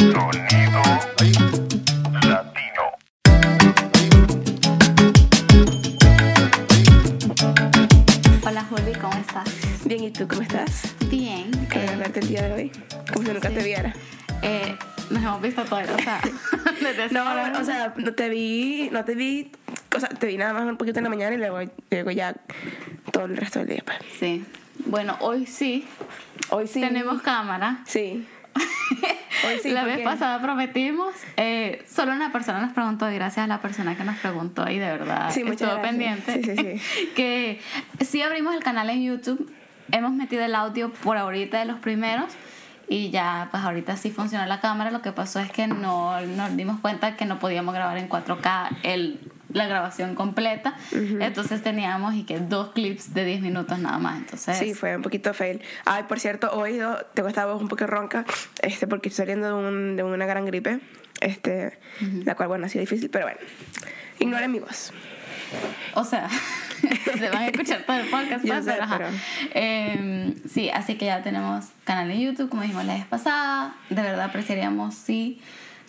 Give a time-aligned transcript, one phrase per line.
[0.00, 0.82] Sonido
[2.26, 2.84] latino.
[8.46, 9.84] Hola Juli, ¿cómo estás?
[9.84, 10.94] Bien, ¿y tú cómo estás?
[11.10, 11.50] Bien.
[11.70, 12.72] Qué eh, verte el día de hoy.
[13.12, 13.54] Como si nunca sí.
[13.56, 13.94] te viera.
[14.40, 14.74] eh,
[15.10, 16.20] nos hemos visto todo, o sea,
[16.80, 19.52] desde No, o sea, no te vi, no te vi,
[19.94, 21.58] o sea, te vi nada más un poquito en la mañana y luego,
[21.90, 22.34] luego ya
[23.12, 23.82] todo el resto del día.
[23.84, 23.98] Pues.
[24.18, 24.46] Sí.
[24.86, 25.86] Bueno, hoy sí
[26.48, 26.80] Hoy sí.
[26.80, 27.82] tenemos cámara.
[27.86, 28.26] Sí.
[29.46, 29.70] Hoy sí.
[29.70, 33.60] la ¿por vez pasada prometimos, eh, solo una persona nos preguntó y gracias a la
[33.60, 35.80] persona que nos preguntó y de verdad Sí, estuvo gracias.
[35.80, 37.60] pendiente Sí, sí, que
[38.04, 39.50] sí abrimos el canal en YouTube,
[39.92, 42.26] hemos metido el audio por ahorita de los primeros
[42.88, 46.56] y ya pues ahorita sí funciona la cámara, lo que pasó es que no nos
[46.56, 49.20] dimos cuenta que no podíamos grabar en 4K el,
[49.52, 54.56] la grabación completa, entonces teníamos y que dos clips de 10 minutos nada más, entonces
[54.58, 55.60] Sí, fue un poquito fail.
[55.84, 56.80] Ay, por cierto, hoy
[57.14, 58.24] tengo esta voz un poco ronca,
[58.62, 60.80] este, porque estoy saliendo de, un- de una gran gripe,
[61.20, 61.78] este,
[62.24, 63.40] la cual, bueno, ha sido difícil, pero bueno,
[64.18, 64.92] ignoren mi voz.
[65.94, 66.28] O sea,
[67.18, 69.08] se van a escuchar todo el podcast, pues, sé, pero,
[69.54, 73.74] Eh, sí, así que ya tenemos canal en YouTube, como dijimos la vez pasada.
[73.88, 75.40] De verdad apreciaríamos si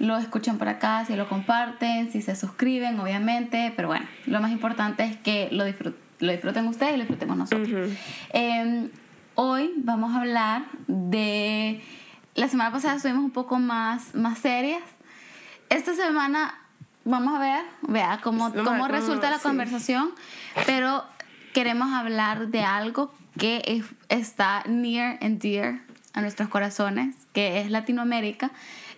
[0.01, 3.71] lo escuchan por acá, si lo comparten, si se suscriben, obviamente.
[3.75, 7.37] Pero bueno, lo más importante es que lo, disfrut- lo disfruten ustedes y lo disfrutemos
[7.37, 7.91] nosotros.
[8.33, 8.89] Eh,
[9.35, 11.81] hoy vamos a hablar de...
[12.33, 14.81] La semana pasada estuvimos un poco más, más serias.
[15.69, 16.55] Esta semana
[17.03, 19.43] vamos a ver, vea cómo, cómo resulta la sí.
[19.43, 20.11] conversación,
[20.65, 21.03] pero
[21.53, 25.81] queremos hablar de algo que es- está near and dear
[26.13, 28.51] a nuestros corazones, que es Latinoamérica.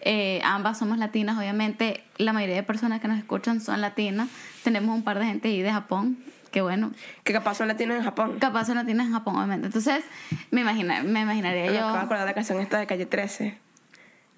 [0.06, 4.28] Eh, ambas somos latinas, obviamente la mayoría de personas que nos escuchan son latinas.
[4.64, 6.18] Tenemos un par de gente ahí de Japón,
[6.52, 6.92] que bueno,
[7.23, 8.38] Que capaz son latinos en Japón.
[8.40, 9.68] capaz son latinas en Japón, obviamente.
[9.68, 10.04] Entonces,
[10.52, 11.80] me, imagina, me imaginaría Me yo...
[11.80, 13.58] acabo de acordar de la canción esta de Calle 13.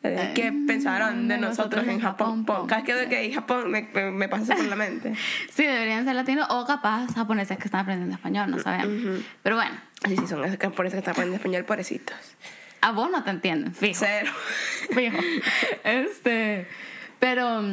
[0.03, 2.45] La de, Eh, ¿Qué pensaron de nosotros en Japón?
[2.45, 2.67] Japón.
[2.67, 5.13] Cada vez que hay Japón me, me, me pasa eso por la mente.
[5.51, 9.23] Sí, deberían ser latinos o capaz japoneses que están aprendiendo español, no sabemos.
[9.41, 9.71] Pero bueno,
[10.03, 12.15] Así sí, son esos japoneses que están aprendiendo español, pobrecitos.
[12.85, 13.99] A vos no te entienden, fijo.
[13.99, 14.31] Cero.
[14.93, 15.17] Fijo.
[15.83, 16.67] Este,
[17.19, 17.63] pero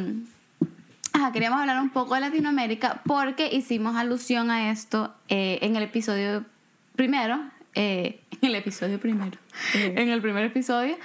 [1.13, 5.83] ajá, queríamos hablar un poco de Latinoamérica porque hicimos alusión a esto eh, en el
[5.83, 6.45] episodio
[6.95, 7.39] primero,
[7.75, 9.37] eh, en el episodio primero,
[9.73, 10.97] en el primer episodio,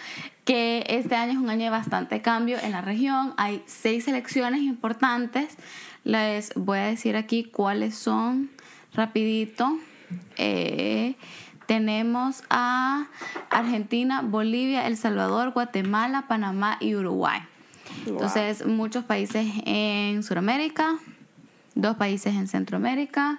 [0.47, 3.35] que este año es un año de bastante cambio en la región.
[3.37, 5.59] Hay seis elecciones importantes.
[6.05, 8.49] Les voy a decir aquí cuáles son
[8.95, 9.79] rapidito.
[10.39, 11.15] Eh,
[11.69, 13.09] tenemos a
[13.51, 17.43] Argentina, Bolivia, El Salvador, Guatemala, Panamá y Uruguay.
[18.07, 20.97] Entonces, muchos países en Sudamérica,
[21.75, 23.39] dos países en Centroamérica,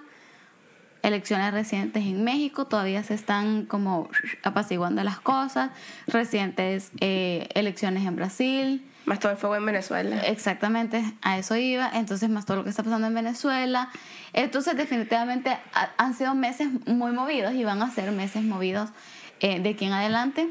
[1.01, 4.09] elecciones recientes en México, todavía se están como
[4.43, 5.71] apaciguando las cosas,
[6.05, 10.21] recientes eh, elecciones en Brasil, Más todo el fuego en Venezuela.
[10.27, 11.89] Exactamente, a eso iba.
[11.95, 13.89] Entonces, más todo lo que está pasando en Venezuela.
[14.33, 18.91] Entonces, definitivamente ha- han sido meses muy movidos y van a ser meses movidos
[19.39, 20.47] eh, de aquí en adelante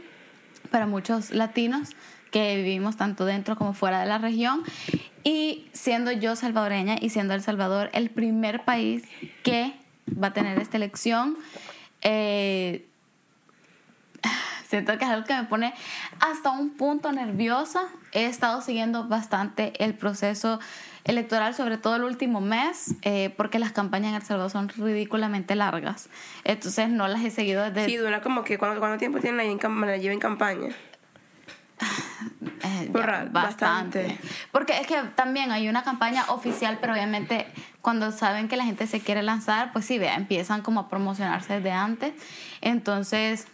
[0.73, 1.91] para muchos latinos
[2.33, 4.65] que vivimos tanto dentro como fuera de la región.
[5.23, 9.05] Y siendo yo salvadoreña y siendo El Salvador el primer país
[9.45, 9.73] que
[10.21, 11.37] va a tener esta elección,
[12.03, 12.87] eh,
[14.69, 15.75] siento que es algo que me pone
[16.21, 17.83] hasta un punto nerviosa.
[18.12, 20.61] He estado siguiendo bastante el proceso
[21.05, 25.55] electoral, sobre todo el último mes, eh, porque las campañas en El Salvador son ridículamente
[25.55, 26.11] largas.
[26.45, 27.87] Entonces no las he seguido desde...
[27.87, 30.69] Sí, dura como que ¿cuánto, cuánto tiempo tienen ahí en, la lleva en campaña?
[32.65, 34.19] Eh, Burra, ya, bastante.
[34.51, 37.47] Porque es que también hay una campaña oficial, pero obviamente
[37.81, 41.55] cuando saben que la gente se quiere lanzar, pues sí, vea, empiezan como a promocionarse
[41.55, 42.12] desde antes.
[42.61, 43.47] Entonces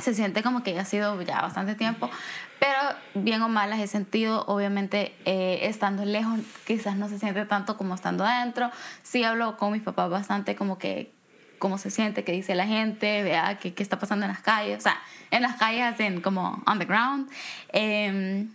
[0.00, 2.10] se siente como que ya ha sido ya bastante tiempo.
[2.58, 2.78] Pero
[3.14, 7.76] bien o mal las he sentido, obviamente eh, estando lejos quizás no se siente tanto
[7.76, 8.70] como estando adentro.
[9.02, 11.12] Sí hablo con mis papás bastante como que
[11.58, 14.78] cómo se siente, qué dice la gente, vea qué, qué está pasando en las calles,
[14.78, 14.98] o sea,
[15.30, 17.30] en las calles hacen como on the ground.
[17.72, 18.46] Eh,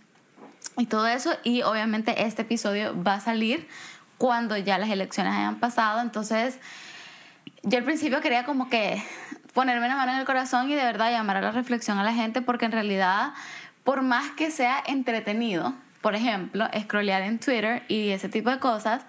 [0.78, 1.32] y todo eso.
[1.42, 3.68] Y obviamente este episodio va a salir
[4.18, 6.00] cuando ya las elecciones hayan pasado.
[6.00, 6.58] Entonces,
[7.62, 9.02] yo al principio quería como que
[9.56, 12.12] ponerme la mano en el corazón y de verdad llamar a la reflexión a la
[12.12, 13.32] gente porque en realidad,
[13.84, 15.72] por más que sea entretenido,
[16.02, 19.06] por ejemplo, scrollear en Twitter y ese tipo de cosas,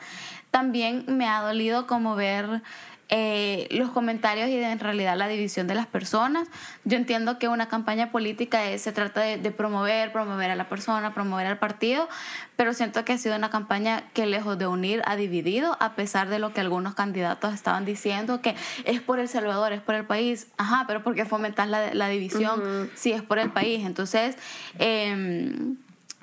[0.49, 2.63] también me ha dolido como ver
[3.09, 6.47] eh, los comentarios y de, en realidad la división de las personas.
[6.83, 10.67] Yo entiendo que una campaña política es- se trata de, de promover, promover a la
[10.67, 12.09] persona, promover al partido,
[12.57, 16.27] pero siento que ha sido una campaña que lejos de unir ha dividido, a pesar
[16.27, 20.03] de lo que algunos candidatos estaban diciendo, que es por El Salvador, es por el
[20.05, 20.47] país.
[20.57, 22.61] Ajá, pero ¿por qué fomentar la, la división
[22.95, 23.85] si es por el país?
[23.85, 24.35] Entonces,
[24.79, 25.77] em,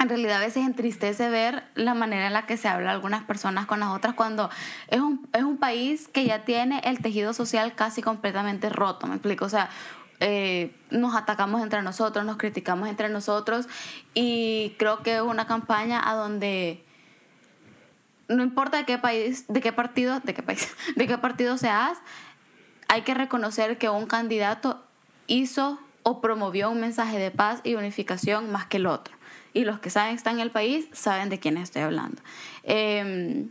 [0.04, 3.66] en realidad a veces entristece ver la manera en la que se habla algunas personas
[3.66, 4.50] con las otras cuando
[4.88, 9.14] es un, es un país que ya tiene el tejido social casi completamente roto, me
[9.14, 9.70] explico, o sea,
[10.20, 13.66] eh, nos atacamos entre nosotros, nos criticamos entre nosotros
[14.12, 16.84] y creo que es una campaña a donde
[18.28, 21.98] no importa de qué país, de qué partido, de qué país, de qué partido seas,
[22.88, 24.84] hay que reconocer que un candidato
[25.26, 29.16] hizo o promovió un mensaje de paz y unificación más que el otro.
[29.54, 32.20] Y los que saben que están en el país saben de quién estoy hablando.
[32.64, 33.46] Eh,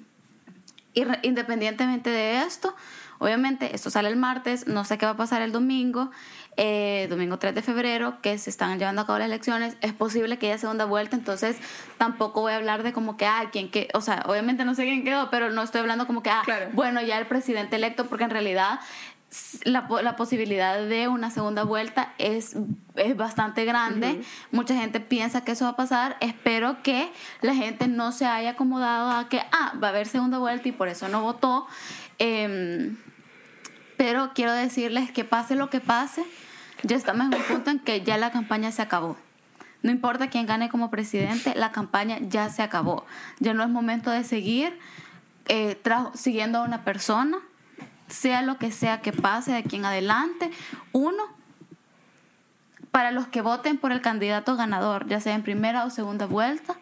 [1.23, 2.75] independientemente de esto,
[3.19, 6.11] obviamente esto sale el martes, no sé qué va a pasar el domingo,
[6.55, 10.38] eh, domingo 3 de febrero, que se están llevando a cabo las elecciones, es posible
[10.38, 11.57] que haya segunda vuelta, entonces
[11.97, 14.83] tampoco voy a hablar de como que, ah, quién que, o sea, obviamente no sé
[14.83, 16.69] quién quedó, pero no estoy hablando como que, ah, Claro.
[16.73, 18.79] bueno, ya el presidente electo, porque en realidad
[19.63, 22.56] la, po- la posibilidad de una segunda vuelta es,
[22.95, 24.21] es bastante grande.
[24.51, 26.18] Mucha gente piensa que eso va a pasar.
[26.19, 30.38] Espero que la gente no se haya acomodado a que, ah, va a haber segunda
[30.38, 31.68] vuelta y por eso no votó.
[32.19, 32.97] Em,
[33.97, 36.24] pero quiero decirles que pase lo que pase,
[36.83, 39.18] ya estamos en un punto en que ya la campaña se acabó.
[39.81, 43.06] No importa quién gane como presidente, la campaña ya se acabó.
[43.39, 44.77] Ya no es momento de seguir
[45.47, 45.77] eh,
[46.13, 47.38] siguiendo a una persona,
[48.13, 50.51] sea lo que sea que pase de aquí en adelante.
[50.92, 51.24] Uno,
[52.92, 56.75] para los que voten por el candidato ganador, ya sea en primera o segunda vuelta,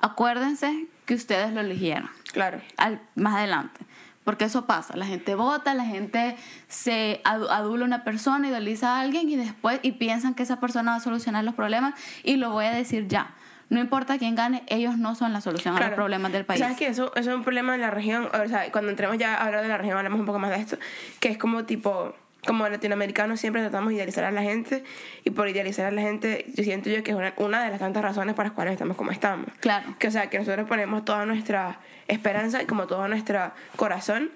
[0.00, 2.60] acuérdense que ustedes lo eligieron Claro.
[2.76, 3.80] al- más adelante.
[4.24, 6.36] Porque eso pasa, la gente vota, la gente
[6.68, 10.60] se adu- adula a una persona, idoliza a alguien y después y piensan que esa
[10.60, 13.30] persona va a solucionar los problemas y lo voy a decir ya.
[13.70, 15.90] No importa quién gane, ellos no son la solución a Claro.
[15.92, 16.60] los problemas del país.
[16.60, 18.28] ¿Sabes que eso, eso es un problema de la región?
[18.32, 20.56] O sea, cuando entremos ya a hablar de la región, hablamos un poco más de
[20.56, 20.78] esto.
[21.20, 22.14] Que es como tipo,
[22.46, 24.84] como latinoamericanos siempre tratamos de idealizar a la gente.
[25.24, 27.78] Y por idealizar a la gente, yo siento yo que es una, una de las
[27.80, 29.46] tantas razones por las cuales estamos como estamos.
[29.60, 29.94] Claro.
[29.98, 34.30] Que o sea, que nosotros ponemos toda nuestra esperanza y como todo nuestro corazón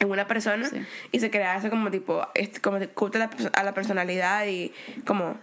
[0.00, 0.80] en una persona Sí.
[1.12, 2.26] y se crea eso como tipo,
[2.62, 4.72] como a perso- a la personalidad y
[5.06, 5.36] como...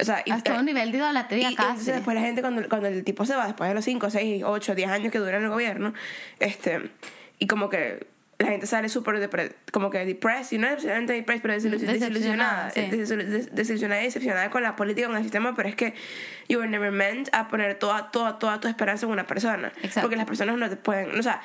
[0.00, 1.68] O sea, y- Hasta un nivel de idolatría y casi.
[1.68, 4.42] entonces después la gente cuando, cuando el tipo se va, después de los 5, 6,
[4.44, 5.94] 8, 10 años que dura en el gobierno,
[6.40, 6.90] este,
[7.38, 8.06] y como que
[8.38, 12.80] la gente sale súper como que depressed, y no necesariamente depressed, pero desilusionada, sí.
[12.80, 15.94] des- desilusionada y decepcionada con la política, con el sistema, pero es que
[16.48, 19.68] you were never meant a poner toda, toda, toda tu esperanza en una persona.
[19.76, 20.00] Exacto.
[20.02, 21.40] Porque las personas no te pueden, o sea,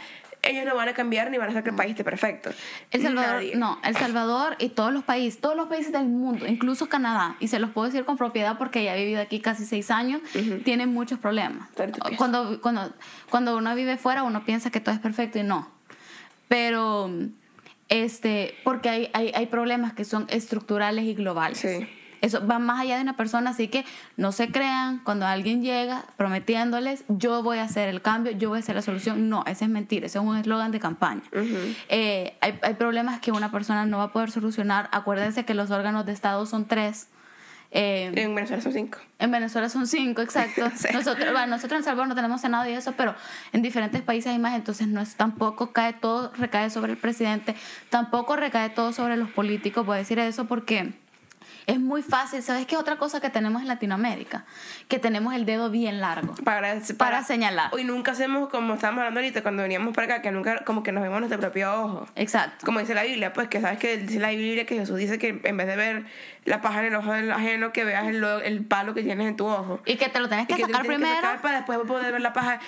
[0.49, 2.49] ellos no van a cambiar ni van a hacer que el país esté perfecto.
[2.91, 3.55] El Salvador, Nadie.
[3.55, 7.47] no, El Salvador y todos los países, todos los países del mundo, incluso Canadá, y
[7.47, 10.21] se los puedo decir con propiedad porque ya he vivido aquí casi seis años,
[10.63, 11.69] tienen muchos problemas.
[11.75, 12.17] Piensas.
[12.17, 12.93] Cuando, cuando,
[13.29, 15.69] cuando uno vive fuera, uno piensa que todo es perfecto y no.
[16.47, 17.11] Pero,
[17.89, 21.59] este, porque hay, hay, hay problemas que son estructurales y globales.
[21.59, 21.87] Sí.
[22.21, 23.85] Eso va más allá de una persona, así que
[24.17, 28.57] no se crean cuando alguien llega prometiéndoles yo voy a hacer el cambio, yo voy
[28.57, 29.29] a hacer la solución.
[29.29, 31.21] No, ese es mentira, ese es un eslogan de campaña.
[31.89, 34.89] Eh, hay, hay problemas que una persona no va a poder solucionar.
[34.91, 37.07] Acuérdense que los órganos de Estado son tres.
[37.71, 38.97] Eh, En Venezuela son 5.
[39.19, 40.71] en Venezuela son cinco, exacto.
[40.75, 40.87] Sí.
[40.91, 43.13] Nosotros, bueno, nosotros en Salvador no tenemos Senado y eso, pero
[43.53, 47.55] en diferentes países hay más, entonces no es tampoco cae todo, recae sobre el presidente,
[47.91, 50.93] tampoco recae todo sobre los políticos, voy a decir eso porque
[51.67, 52.41] es muy fácil.
[52.43, 54.45] ¿Sabes qué otra cosa que tenemos en Latinoamérica?
[54.87, 56.35] Que tenemos el dedo bien largo.
[56.43, 57.69] para, Para señalar.
[57.73, 60.91] Hoy nunca hacemos como estábamos hablando ahorita cuando veníamos para acá, que nunca como que
[60.91, 62.07] nos vemos nuestro propio ojo.
[62.15, 62.65] Exacto.
[62.65, 65.39] Como dice la Biblia, pues que sabes que dice la Biblia que Jesús dice que
[65.43, 66.05] en vez de ver
[66.45, 69.35] la paja en el ojo del ajeno, que veas el, el palo que tienes en
[69.35, 69.79] tu ojo.
[69.85, 71.21] Y que te lo tenés que Y que sacar tienes que primero.
[71.21, 72.59] sacar para después poder ver la paja.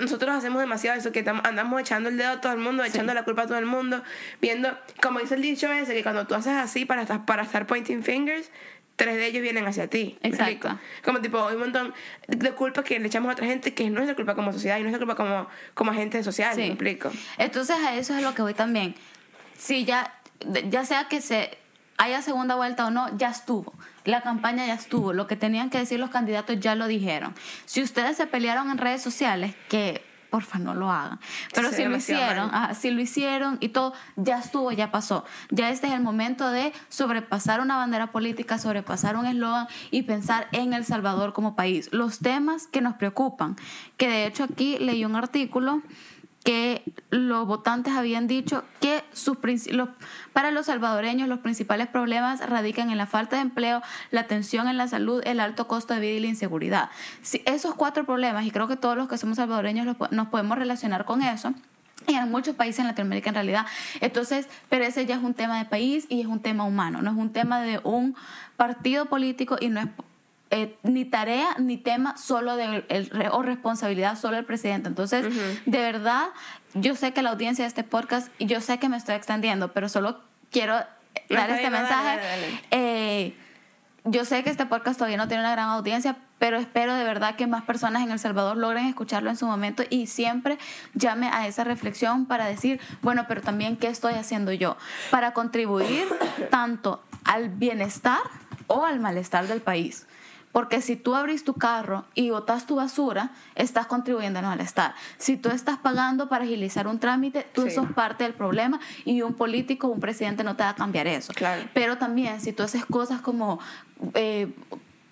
[0.00, 3.24] Nosotros hacemos demasiado eso, que andamos echando el dedo a todo el mundo, echando la
[3.24, 4.02] culpa a todo el mundo,
[4.40, 7.66] viendo, como dice el dicho ese, que cuando tú haces así para estar, para estar
[7.66, 8.43] pointing fingers,
[8.96, 10.18] tres de ellos vienen hacia ti.
[10.22, 10.78] ¿Me Exacto.
[11.04, 11.94] Como tipo, hay un montón
[12.28, 14.76] de culpas que le echamos a otra gente que no es nuestra culpa como sociedad
[14.78, 16.60] y no es nuestra culpa como, como agente social, Sí.
[16.60, 17.10] ¿me explico?
[17.38, 18.94] Entonces a eso es a lo que voy también.
[19.58, 20.14] Si ya,
[20.68, 21.56] ya sea que se
[21.96, 23.72] haya segunda vuelta o no, ya estuvo.
[24.04, 25.12] La campaña ya estuvo.
[25.12, 27.34] Lo que tenían que decir los candidatos ya lo dijeron.
[27.64, 30.02] Si ustedes se pelearon en redes sociales, que
[30.34, 31.20] porfa no lo hagan.
[31.54, 35.24] Pero Sí, si lo hicieron, ajá, si lo hicieron y todo, ya estuvo, ya pasó.
[35.50, 40.48] Ya este es el momento de sobrepasar una bandera política, sobrepasar un eslogan y pensar
[40.50, 41.88] en El Salvador como país.
[41.92, 43.54] Los temas que nos preocupan,
[43.96, 45.82] que de hecho aquí leí un artículo
[46.44, 49.38] que los votantes habían dicho que sus
[49.72, 49.88] los-
[50.32, 54.76] para los salvadoreños los principales problemas radican en la falta de empleo, la tensión en
[54.76, 56.90] la salud, el alto costo de vida y la inseguridad.
[57.46, 61.06] Esos cuatro problemas, y creo que todos los que somos salvadoreños los nos podemos relacionar
[61.06, 61.54] con eso,
[62.06, 63.66] y en muchos países en Latinoamérica en realidad.
[64.02, 67.10] Entonces, pero ese ya es un tema de país y es un tema humano, no
[67.10, 68.14] es un tema de un
[68.58, 69.86] partido político y no es
[70.50, 74.88] eh, ni tarea ni tema solo de el, o responsabilidad solo del presidente.
[74.88, 75.26] Entonces,
[75.66, 76.26] de verdad,
[76.74, 79.72] yo sé que la audiencia de este podcast, y yo sé que me estoy extendiendo,
[79.72, 80.20] pero solo
[80.50, 80.76] quiero
[81.30, 82.04] No, dar este no, mensaje.
[82.04, 82.62] dale, dale, dale.
[82.70, 83.36] Eh,
[84.04, 87.36] yo sé que este podcast todavía no tiene una gran audiencia, pero espero de verdad
[87.36, 90.58] que más personas en El Salvador logren escucharlo en su momento y siempre
[90.92, 94.76] llame a esa reflexión para decir, bueno, pero también qué estoy haciendo yo
[95.10, 96.06] para contribuir
[96.50, 98.18] tanto al bienestar
[98.66, 100.06] o al malestar del país.
[100.54, 104.94] Porque si tú abrís tu carro y botas tu basura, estás contribuyendo al malestar.
[105.18, 107.72] Si tú estás pagando para agilizar un trámite, tú Sí.
[107.72, 111.32] sos parte del problema y un político, un presidente no te va a cambiar eso.
[111.34, 111.64] Claro.
[111.74, 113.58] Pero también si tú haces cosas como,
[114.14, 114.54] eh,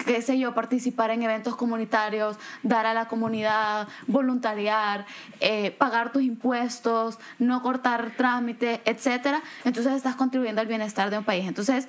[0.07, 5.07] qué sé yo, participar en eventos comunitarios, dar a la comunidad, voluntariar,
[5.41, 11.25] eh, pagar tus impuestos, no cortar trámites, etcétera, entonces estás contribuyendo al bienestar de un
[11.25, 11.49] país.
[11.49, 11.89] Entonces,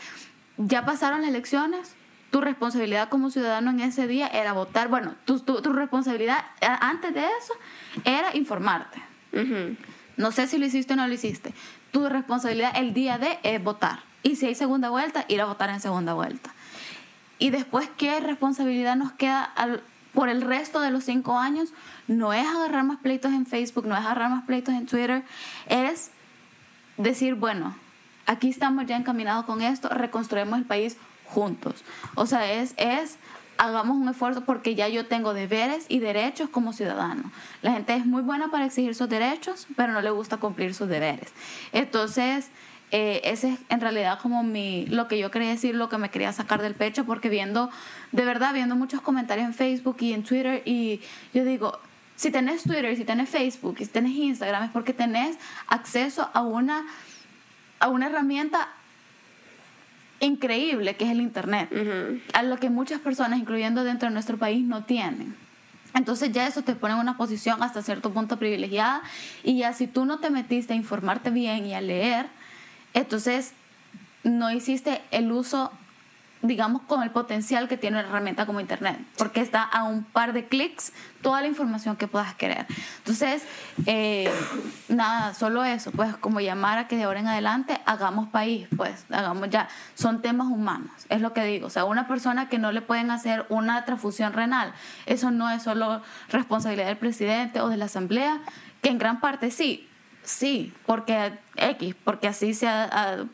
[0.57, 1.95] ya pasaron las elecciones.
[2.34, 4.88] Tu responsabilidad como ciudadano en ese día era votar.
[4.88, 6.44] Bueno, tu, tu, tu responsabilidad
[6.82, 7.54] antes de eso
[8.06, 9.00] era informarte.
[10.18, 11.54] No sé si lo hiciste o no lo hiciste.
[11.92, 14.00] Tu responsabilidad el día de es votar.
[14.24, 16.52] Y si hay segunda vuelta, ir a votar en segunda vuelta.
[17.38, 21.72] Y después, ¿qué responsabilidad nos queda al- por el resto de los cinco años?
[22.08, 25.22] No es agarrar más pleitos en Facebook, no es agarrar más pleitos en Twitter,
[25.68, 26.10] es
[26.98, 27.75] decir, bueno,
[28.25, 30.98] aquí estamos ya encaminados con esto, reconstruimos el país
[31.34, 31.84] juntos.
[32.16, 33.18] O sea, es, es
[33.58, 37.32] hagamos un esfuerzo porque ya yo tengo deberes y derechos como ciudadano.
[37.62, 40.88] La gente es muy buena para exigir sus derechos, pero no le gusta cumplir sus
[40.88, 41.34] deberes.
[41.72, 42.50] Entonces,
[42.92, 46.10] eh, ese es en realidad como mi, lo que yo quería decir, lo que me
[46.10, 47.70] quería sacar del pecho, porque viendo,
[48.12, 51.02] de verdad, viendo muchos comentarios en Facebook y en Twitter, y
[51.34, 51.80] yo digo,
[52.16, 55.38] si tenés Twitter, si tenés Facebook, si tenés Instagram, es porque tenés
[55.68, 56.86] acceso a una,
[57.80, 58.70] a una herramienta
[60.25, 61.70] increíble que es el Internet,
[62.34, 65.36] a lo que muchas personas, incluyendo dentro de nuestro país, no tienen.
[65.94, 69.03] Entonces ya eso te pone en una posición hasta cierto punto privilegiada
[69.44, 72.25] y ya si tú no te metiste a informarte bien y a leer,
[72.94, 73.53] entonces
[74.24, 75.72] no hiciste el uso,
[76.44, 80.34] digamos, con el potencial que tiene una herramienta como Internet, porque está a un par
[80.34, 82.68] de clics toda la información que puedas querer.
[82.98, 83.44] Entonces,
[83.86, 84.30] eh,
[84.90, 89.06] nada, solo eso, pues como llamar a que de ahora en adelante hagamos país, pues
[89.10, 92.74] hagamos ya, son temas humanos, es lo que digo, o sea, una persona que no
[92.74, 94.74] le pueden hacer una transfusión renal,
[95.06, 98.42] eso no es solo responsabilidad del presidente o de la asamblea,
[98.82, 99.88] que en gran parte sí,
[100.24, 103.26] sí, porque X, porque así se ha...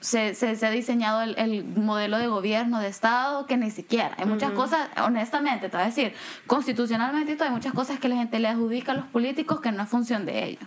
[0.00, 4.14] se, se, se ha diseñado el, el modelo de gobierno, de Estado, que ni siquiera.
[4.18, 6.14] Hay muchas cosas, honestamente, te voy a decir,
[6.46, 9.72] constitucionalmente y todo, hay muchas cosas que la gente le adjudica a los políticos que
[9.72, 10.62] no es función de ellos.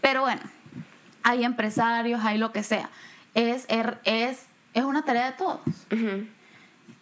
[0.00, 0.40] Pero bueno,
[1.22, 2.88] hay empresarios, hay lo que sea.
[3.34, 5.60] Es, er- es, es una tarea de todos.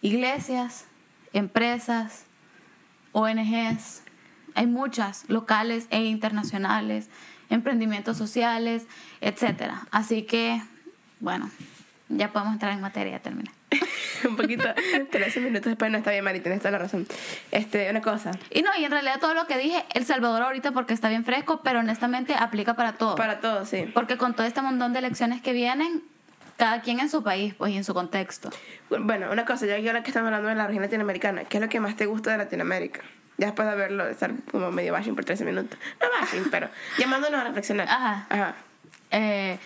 [0.03, 0.87] Iglesias,
[1.33, 2.25] empresas,
[3.13, 4.03] ONGs,
[4.55, 7.09] hay muchas, locales e internacionales,
[7.51, 8.87] emprendimientos sociales,
[9.21, 9.87] etcétera.
[9.91, 10.63] Así que,
[11.21, 11.51] bueno,
[12.09, 13.51] ya podemos entrar en materia, ya terminé.
[14.29, 14.65] un poquito,
[15.11, 17.07] 13 minutos después, no está bien, Mari, tienes toda la razón.
[17.53, 20.73] Este, una cosa, Y no, y en realidad todo lo que dije, El Salvador ahorita
[20.73, 23.15] porque está bien fresco, pero honestamente aplica para todo.
[23.15, 23.91] para todos, sí.
[23.95, 26.03] Porque con todo este montón de elecciones que vienen,
[26.57, 28.51] cada quien en su país, pues, y en su contexto.
[28.91, 31.63] Bueno, una cosa, ya que ahora que estamos hablando de la región latinoamericana, ¿qué es
[31.63, 33.01] lo que más te gusta de Latinoamérica?
[33.39, 35.79] Ya después de verlo, de estar como medio bashing por 13 minutos.
[36.01, 37.89] No bashing, pero llamándonos a reflexionar.
[37.89, 38.27] Ajá.
[38.29, 38.55] Ajá.
[39.11, 39.59] Eh,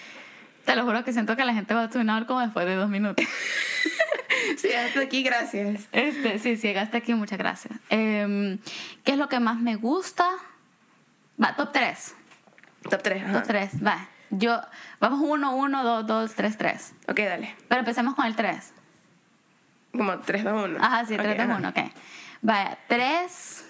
[0.64, 2.88] te lo juro que siento que la gente va a tunar como después de dos
[2.88, 3.25] minutos.
[4.59, 5.88] Sí, hasta aquí, gracias.
[5.92, 7.78] Este, sí, sí, llegaste aquí, muchas gracias.
[7.88, 8.59] Em,
[9.02, 10.28] ¿Qué es lo que más me gusta?
[11.42, 12.14] Va, top 3.
[12.90, 13.33] Top 3, ajá.
[13.33, 14.09] Top 3, va.
[14.30, 14.61] Yo,
[15.00, 16.94] vamos 1, 1, 2, 2, 3, 3.
[17.09, 17.54] Ok, dale.
[17.68, 18.73] Pero empecemos con el 3.
[19.92, 20.78] Como 3, 2, 1.
[20.85, 21.78] Ajá, sí, 3, 2, 1, ok.
[22.42, 23.64] Vaya, 3.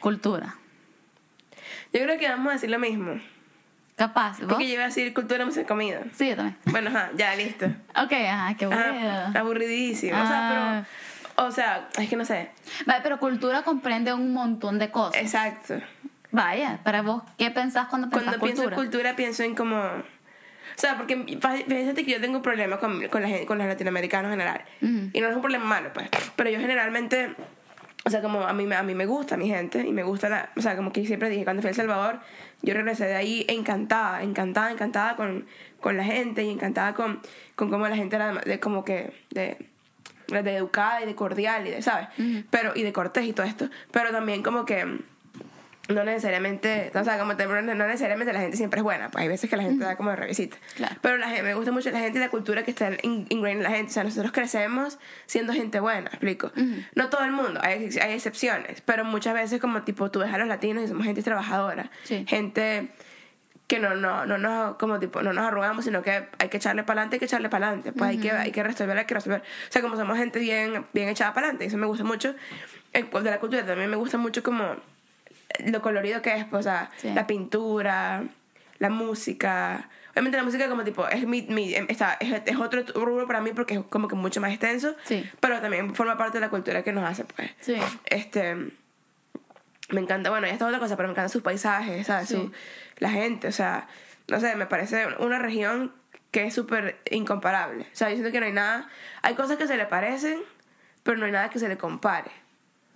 [0.00, 0.56] Cultura.
[1.92, 3.20] Yo creo que vamos a decir lo mismo.
[3.96, 4.48] Capaz, ¿vos?
[4.48, 6.00] Porque yo iba a decir cultura, música comida.
[6.14, 6.56] Sí, yo también.
[6.66, 7.66] Bueno, ajá, ya, listo.
[7.96, 9.38] Ok, ajá, qué Ajá, aburrido.
[9.40, 10.18] aburridísimo.
[10.18, 10.26] O Ah.
[10.26, 10.86] sea,
[11.36, 11.46] pero.
[11.46, 12.50] O sea, es que no sé.
[12.86, 15.20] Vaya, pero cultura comprende un montón de cosas.
[15.20, 15.74] Exacto.
[16.30, 18.76] Vaya, para vos, ¿qué pensás cuando pensás Cuando pienso en cultura?
[18.90, 19.76] cultura, pienso en como.
[19.76, 21.16] O sea, porque
[21.68, 24.64] fíjate que yo tengo un problema con, con, la gente, con los latinoamericanos en general.
[25.12, 26.08] Y no es un problema malo, pues.
[26.34, 27.34] Pero yo generalmente.
[28.06, 30.28] O sea, como a mí, me- a mí me gusta mi gente y me gusta
[30.28, 30.50] la.
[30.56, 32.20] O sea, como que siempre dije, cuando fui a El Salvador,
[32.62, 35.46] yo regresé de ahí encantada, encantada, encantada con,
[35.80, 37.20] con la gente y encantada con,
[37.56, 39.12] con cómo la gente era de, como que.
[39.30, 39.56] de
[40.26, 42.08] de educada y de cordial y de, ¿sabes?
[42.48, 43.68] Pero, y de cortés y todo esto.
[43.92, 45.00] Pero también como que
[45.88, 49.28] no necesariamente, o sea, como te, no necesariamente la gente siempre es buena, pues hay
[49.28, 50.56] veces que la gente da como de revisita.
[50.76, 50.96] Claro.
[51.02, 53.62] Pero la me gusta mucho la gente y la cultura que está in- ingrained en
[53.64, 53.90] la gente.
[53.90, 56.52] O sea, nosotros crecemos siendo gente buena, explico.
[56.94, 60.38] No todo el mundo, hay, hay excepciones, pero muchas veces como tipo tú ves a
[60.38, 62.24] los latinos y somos gente trabajadora, Sí.
[62.26, 62.88] gente
[63.66, 66.82] que no, no, no, no, como tipo, no nos arrugamos, sino que hay que echarle
[66.84, 69.14] para adelante, hay que echarle para adelante, pues hay, que, hay que resolver, hay que
[69.14, 69.40] resolver.
[69.40, 72.34] O sea, como somos gente bien, bien echada para adelante, eso me gusta mucho.
[73.10, 74.76] Cuanto a la cultura, también me gusta mucho como
[75.66, 77.10] lo colorido que es, pues, o sea, Sí.
[77.14, 78.24] la pintura,
[78.78, 79.88] la música.
[80.12, 83.40] Obviamente la música como tipo, es, mi, mi- em, está, es, es otro rubro para
[83.40, 85.28] mí porque es como que mucho más extenso, Sí.
[85.40, 87.50] pero también forma parte de la cultura que nos hace, pues.
[87.60, 87.76] Sí.
[88.06, 88.54] Este,
[89.90, 92.28] me encanta, bueno, esta es otra cosa, pero me encantan sus paisajes, ¿sabes?
[92.28, 92.52] Su-
[92.98, 93.86] la gente, o sea,
[94.28, 95.92] no sé, me parece una región
[96.30, 97.82] que es súper incomparable.
[97.84, 98.88] O sea, yo siento que no hay nada,
[99.22, 100.38] hay cosas que se le parecen,
[101.02, 102.30] pero no hay nada que se le compare.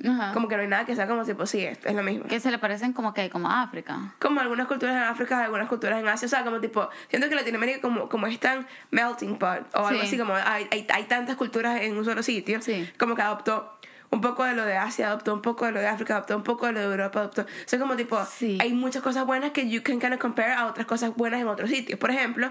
[0.06, 0.32] Ajá.
[0.32, 2.26] Como que no hay nada que sea como tipo, sí, esto es lo mismo.
[2.26, 4.14] que se le parecen como que como a África.
[4.20, 7.34] Como algunas culturas en África, algunas culturas en Asia, o sea, como tipo, siento que
[7.34, 10.06] Latinoamérica como, como es tan melting pot, o algo Sí.
[10.06, 12.88] así, como hay, hay, hay tantas culturas en un solo sitio, Sí.
[12.98, 13.74] como que adoptó
[14.10, 16.44] un poco de lo de Asia, adoptó un poco de lo de África, adoptó un
[16.44, 18.56] poco de lo de Europa, adoptó, o sea, como tipo, Sí.
[18.60, 21.48] hay muchas cosas buenas que you can kind of compare a otras cosas buenas en
[21.48, 21.98] otros sitios.
[21.98, 22.50] Por ejemplo,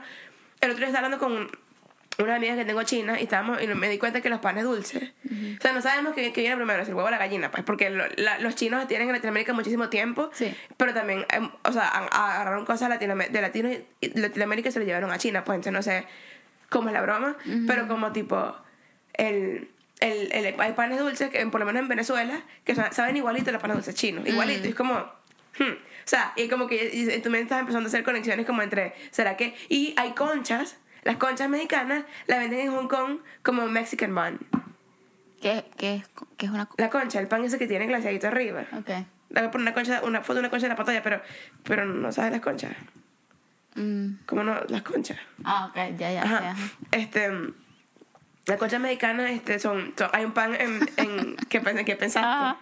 [0.59, 1.49] el otro día estaba hablando con
[2.19, 5.11] una amiga que tengo china y estábamos y me di cuenta que los panes dulces
[5.25, 7.89] o sea no sabemos qué, viene primero si el huevo o la gallina pues porque
[7.89, 10.53] lo- la- los chinos tienen en Latinoamérica muchísimo tiempo Sí.
[10.77, 13.69] pero también em, o sea agarraron cosas de Latino
[14.01, 16.07] y Latinoamérica y se lo llevaron a China pues entonces no sé
[16.69, 17.35] cómo es la broma
[17.67, 18.55] pero como tipo
[19.13, 19.69] el
[19.99, 23.49] el, el- hay panes dulces que por lo menos en Venezuela que son- saben igualito
[23.49, 24.93] a los panes dulces chinos igualito y es como
[25.59, 25.71] hmm.
[25.71, 28.61] o sea y como que y, y tú me estás empezando a hacer conexiones como
[28.61, 33.65] entre será que y hay conchas las conchas mexicanas las venden en Hong Kong como
[33.67, 34.39] Mexican bun
[35.41, 36.67] que, es- que es una...
[36.77, 38.89] la concha el pan ese que tiene glaseadito arriba Ok.
[38.89, 41.21] le voy a poner una concha una foto de una concha en la pantalla pero
[41.63, 42.73] pero no sabes las conchas
[43.75, 44.21] Mm.
[44.25, 44.55] ¿Cómo no?
[44.69, 45.19] Las conchas.
[45.43, 46.23] Ah, ok, ya, ya.
[46.23, 46.41] Ajá.
[46.41, 46.97] ya.
[46.97, 47.29] Este.
[48.47, 52.19] Las conchas mexicanas, este, son, son- hay un pan en, en pen- que pensaste.
[52.27, 52.57] Ah,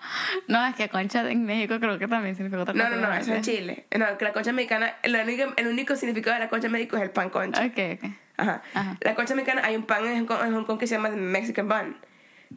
[0.49, 2.95] no, es que concha en México creo que también significa otra No, cosa.
[2.97, 3.45] no, no, eso es.
[3.45, 3.85] Chile.
[3.97, 6.97] No, que la concha mexicana, el único, el único significado de la concha en México
[6.97, 7.63] es el pan concha.
[7.65, 8.11] Ok, ok.
[8.37, 8.61] Ajá.
[8.73, 8.97] Ajá.
[9.01, 11.97] La concha mexicana, hay un pan en Hong Kong, que se llama Mexican bun.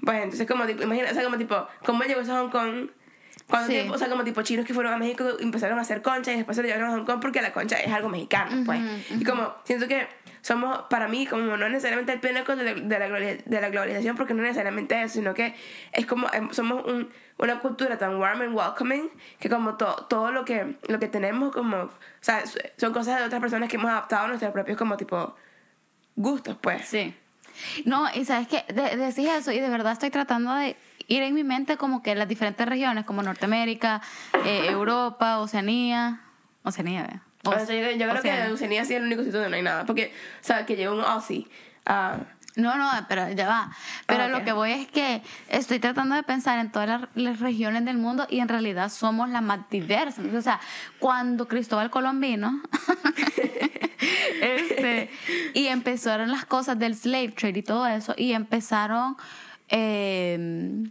[0.04, 2.88] Pues entonces, como tipo, imagina, o sea, como tipo, ¿cómo llegó eso a Hong Kong?
[3.48, 3.80] Cuando Sí.
[3.80, 6.36] tipo, o sea, como tipo chinos que fueron a México empezaron a hacer concha y
[6.36, 8.80] después se lo llevaron a Hong Kong porque la concha es algo mexicano, pues.
[9.18, 10.06] Y como, siento que
[10.42, 14.16] somos, para mí, como no necesariamente el pinnacle de la, de la, de la globalización,
[14.16, 15.54] porque no necesariamente eso, sino que
[15.92, 19.08] es como, em, somos un, una cultura tan warm and welcoming
[19.40, 22.42] que como to- todo lo que, lo que tenemos como, o sea,
[22.76, 25.34] son cosas de otras personas que hemos adaptado a nuestros propios como tipo
[26.18, 26.86] gustos, pues.
[26.86, 27.14] Sí.
[27.84, 30.76] No, y sabes que decís eso y de verdad estoy tratando de
[31.08, 34.00] ir en mi mente como que las diferentes regiones, como Norteamérica,
[34.44, 36.20] eh, Europa, Oceanía.
[36.62, 37.20] Oceanía, ¿ve?
[37.44, 38.84] O sea, yo, yo creo que Oceanía.
[38.84, 39.86] Sí es el único sitio donde no hay nada.
[39.86, 41.46] Porque, o sea, que llegue un Aussie.
[41.86, 42.16] ah,
[42.56, 43.70] No, no, pero ya va.
[44.06, 44.32] Pero Ah, ok.
[44.32, 47.96] lo que voy es que estoy tratando de pensar en todas las, las regiones del
[47.98, 50.26] mundo y en realidad somos las más diversas.
[50.34, 50.60] O sea,
[50.98, 52.60] cuando Cristóbal Colón vino
[54.42, 55.10] este,
[55.54, 59.16] y empezaron las cosas del slave trade y todo eso, y empezaron.
[59.68, 60.88] eh,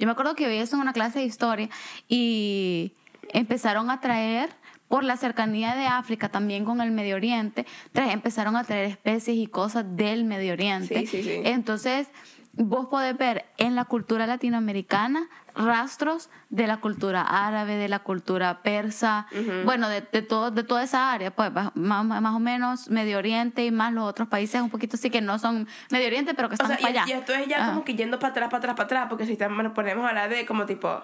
[0.00, 1.68] yo me acuerdo que vi eso en una clase de historia
[2.08, 2.94] y
[3.34, 4.48] empezaron a traer
[4.88, 9.46] por la cercanía de África también con el Medio Oriente, empezaron a traer especies y
[9.46, 11.00] cosas del Medio Oriente.
[11.00, 11.42] Sí, sí, sí.
[11.44, 12.08] Entonces,
[12.54, 18.62] vos podés ver en la cultura latinoamericana rastros de la cultura árabe, de la cultura
[18.62, 19.26] persa,
[19.64, 23.64] bueno, de, de, todo, de toda esa área, pues más, más o menos Medio Oriente
[23.64, 26.54] y más los otros países un poquito sí que no son Medio Oriente, pero que
[26.54, 27.04] o están sea, para y, allá.
[27.06, 27.70] y esto es ya Ajá.
[27.70, 29.06] como que yendo para atrás, para atrás, para atrás.
[29.08, 31.02] Porque si estamos, nos ponemos a hablar de como tipo,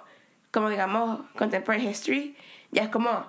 [0.51, 2.37] como digamos, contemporary history,
[2.71, 3.27] ya es como,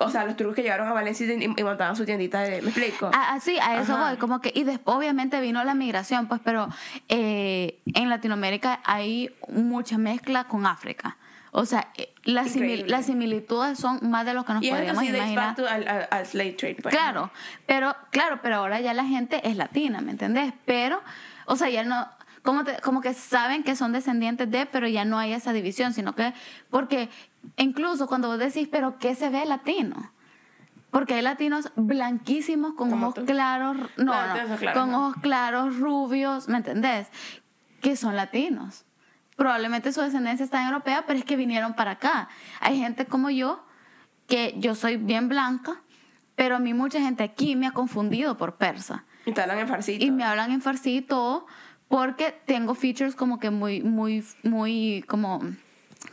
[0.00, 2.62] o sea, los turcos que llegaron a Valencia y, y montaban su tiendita de.
[2.62, 3.10] ¿Me explico?
[3.14, 4.08] Ah, ah, sí, a eso Ajá.
[4.10, 6.68] voy, como que, y después obviamente vino la migración, pues, pero
[7.08, 11.16] eh, en Latinoamérica hay mucha mezcla con África.
[11.52, 15.02] O sea, eh, las, simil- las similitudes son más de lo que nos y podríamos
[15.02, 15.56] así imaginar.
[15.68, 16.76] al, al, al slave trade.
[16.80, 16.94] pues.
[16.94, 17.30] Claro,
[17.66, 20.52] pero, claro, pero ahora ya la gente es latina, ¿me entendés?
[20.64, 21.00] Pero,
[21.46, 22.06] o sea, ya no,
[22.42, 25.92] como, te- como que saben que son descendientes de, pero ya no hay esa división,
[25.92, 26.32] sino que,
[26.70, 27.08] porque
[27.56, 30.12] incluso cuando vos decís, pero ¿qué se ve latino?
[30.90, 33.24] Porque hay latinos blanquísimos con ojos tú.
[33.24, 35.06] claros, no, Claro, no, claros, con ¿no?
[35.06, 37.08] ojos claros, rubios, ¿me entendés?
[37.80, 38.84] Que son latinos.
[39.36, 42.28] Probablemente su descendencia está europea, pero es que vinieron para acá.
[42.60, 43.64] Hay gente como yo,
[44.26, 45.80] que yo soy bien blanca,
[46.34, 49.04] pero a mí mucha gente aquí me ha confundido por persa.
[49.24, 50.04] Y te hablan en farcito.
[50.04, 51.46] Y me hablan en farsi y todo,
[51.90, 55.40] porque tengo features como que muy, muy, muy, como,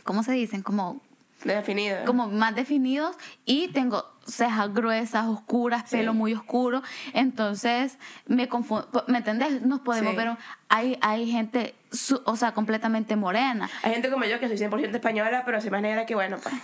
[0.04, 0.62] ¿cómo se dicen?
[0.62, 1.00] Como
[1.44, 2.04] Definido.
[2.04, 5.96] como más definidos y tengo cejas gruesas, oscuras, Sí.
[5.98, 6.82] pelo muy oscuro.
[7.14, 9.62] Entonces, me confundo, ¿me entendés?
[9.62, 10.16] Nos podemos Sí.
[10.16, 10.36] ver,
[10.68, 13.70] hay, hay gente, su- o sea, completamente morena.
[13.84, 16.54] Hay gente como yo que soy 100% española, pero soy más negra que bueno, pues.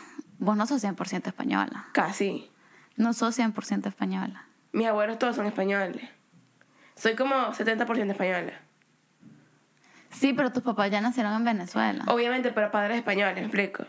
[0.41, 1.87] Vos no sos 100% española.
[1.93, 2.51] Casi.
[2.97, 4.45] No sos 100% española.
[4.73, 6.03] Mis abuelos todos son españoles.
[6.97, 8.53] Soy como 70% española.
[10.15, 12.05] Sí, pero tus papás ya nacieron en Venezuela.
[12.09, 13.85] Obviamente, pero padres españoles, ¿me explico?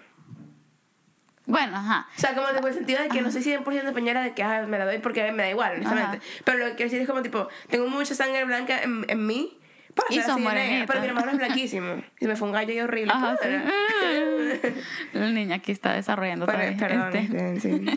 [1.46, 2.08] Bueno, ajá.
[2.18, 4.66] O sea, como tipo el sentido de que no soy 100% española, de que ah,
[4.68, 6.18] me la doy porque me da igual, honestamente.
[6.18, 6.26] Ajá.
[6.44, 9.56] Pero lo que quiero decir es como tipo, tengo mucha sangre blanca en, en mí.
[9.94, 10.38] Para Y negra.
[10.38, 10.86] morenita.
[10.88, 12.02] Pero mi hermano es blanquísimo.
[12.20, 13.14] Y me fue un gallo y horrible.
[13.14, 13.48] Ajá, sí.
[13.48, 14.76] Pero-
[15.14, 16.78] La niña aquí está desarrollando Bueno, vez.
[16.78, 17.16] perdón.
[17.16, 17.80] Este, este, sí.
[17.86, 17.92] No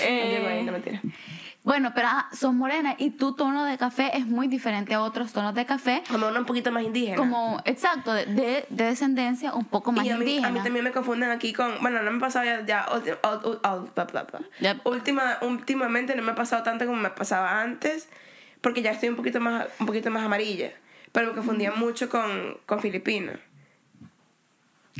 [0.00, 1.00] eh, no mentira.
[1.64, 5.32] Bueno, pero ah, sos morena y tu tono de café es muy diferente a otros
[5.32, 6.02] tonos de café.
[6.10, 7.16] Como uno un poquito más indígena.
[7.16, 10.48] Como, exacto, de, de, de descendencia un poco más y a mí, indígena.
[10.48, 11.80] a mí también me confunden aquí con.
[11.80, 12.66] Bueno, no me ha pasado ya.
[12.66, 12.86] ya.
[14.60, 14.86] Yep.
[14.86, 18.10] Última, últimamente no me ha pasado tanto como me pasaba antes.
[18.60, 20.70] Porque ya estoy un poquito más, un poquito más amarilla.
[21.12, 23.32] Pero me confundía mucho con, con filipino.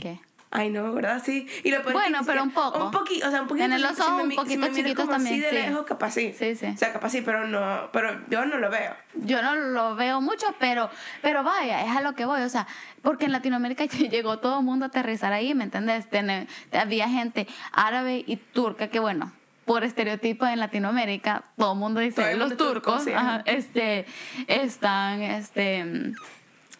[0.00, 0.18] ¿Qué?
[0.56, 1.20] Ay, no, ¿verdad?
[1.24, 1.48] Sí.
[1.64, 2.84] Y lo Bueno, pero un poco.
[2.84, 3.66] Un poquito, o sea, un poquito.
[3.66, 5.54] Tiene los si ojos un mi- poquito si chiquitos como así también, de sí.
[5.68, 6.32] lejos, capaz sí.
[6.38, 6.66] Sí, sí.
[6.66, 7.88] O sea, capaz sí, pero no.
[7.92, 8.94] Pero yo no lo veo.
[9.14, 10.88] Yo no lo veo mucho, pero,
[11.22, 12.40] pero vaya, es a lo que voy.
[12.42, 12.68] O sea,
[13.02, 16.08] porque en Latinoamérica llegó todo el mundo a aterrizar ahí, ¿me entendés?
[16.08, 19.32] Tener- había gente árabe y turca que, bueno,
[19.64, 23.12] por estereotipo en Latinoamérica, todo el mundo dice el los mundo turcos, sí.
[23.12, 24.06] ajá, este,
[24.46, 26.12] están, este,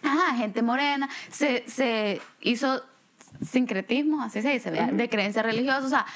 [0.03, 2.85] ajá, gente morena, se, se hizo
[3.43, 6.07] sincretismo, así se dice, de creencias religiosas, o sea,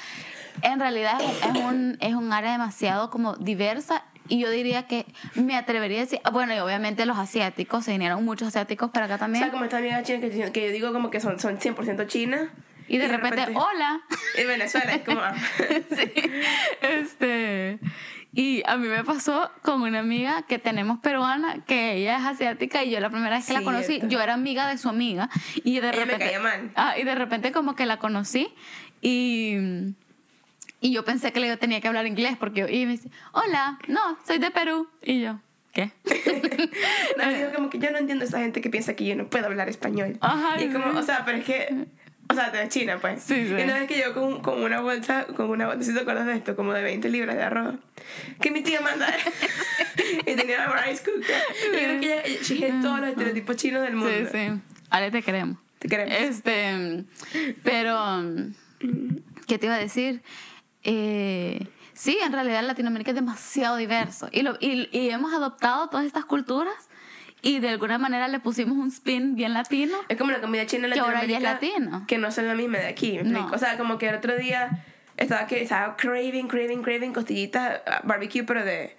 [0.61, 5.05] en realidad es, es un, es un área demasiado como diversa y yo diría que
[5.35, 9.15] me atrevería a decir, bueno, y obviamente los asiáticos, se vinieron muchos asiáticos para acá
[9.15, 11.57] O también, sea, como esta amiga china que, que yo digo como que son, son
[11.57, 12.49] 100% chinas.
[12.87, 14.01] y de repente, hola.
[14.41, 15.21] Y Venezuela es como.
[15.95, 16.11] Sí.
[16.81, 17.79] Este.
[18.31, 22.83] Y a mí me pasó con una amiga que tenemos peruana, que ella es asiática
[22.83, 25.29] y yo la primera vez que la conocí, yo era amiga de su amiga
[25.63, 26.71] y de Ella me repente caía mal.
[26.75, 28.53] Ah, y de repente como que la conocí
[29.01, 29.57] y
[30.81, 34.17] y yo pensé que le tenía que hablar inglés porque y me dice, "Hola, no,
[34.25, 35.39] soy de Perú." Y yo,
[35.73, 35.91] ¿qué?
[37.17, 39.27] No, digo como que yo no entiendo a esa gente que piensa que yo no
[39.27, 40.17] puedo hablar español.
[40.21, 41.87] Ajá, y es como, o sea, pero es que.
[42.31, 43.23] O sea, de China, pues.
[43.23, 43.55] Sí, sí.
[43.57, 46.27] Y una vez que yo con, con una bolsa, con una bolsa, si te acuerdas
[46.27, 47.75] de esto, como de 20 libras de arroz,
[48.39, 49.07] que mi tía manda.
[50.19, 51.35] y tenía la rice cooker.
[51.67, 54.29] Y creo que ella, hit todos los estereotipos chinos del mundo.
[54.31, 54.61] Sí, sí.
[54.91, 55.57] Ale te queremos.
[55.79, 56.13] Te queremos.
[56.13, 57.05] Este,
[57.63, 58.23] pero,
[59.47, 60.21] ¿qué te iba a decir?
[60.83, 66.05] Eh, sí, en realidad Latinoamérica es demasiado diverso y, lo, y, y hemos adoptado todas
[66.05, 66.88] estas culturas
[67.41, 69.95] y de alguna manera le pusimos un spin bien latino.
[70.09, 72.05] Es como la comida china en Que ahora ya es latino.
[72.07, 73.49] Que no son la misma de aquí, ¿me No.
[73.51, 74.83] O sea, como que el otro día
[75.17, 78.95] estaba, que, estaba craving, craving, craving costillitas ah, barbecue, pero de,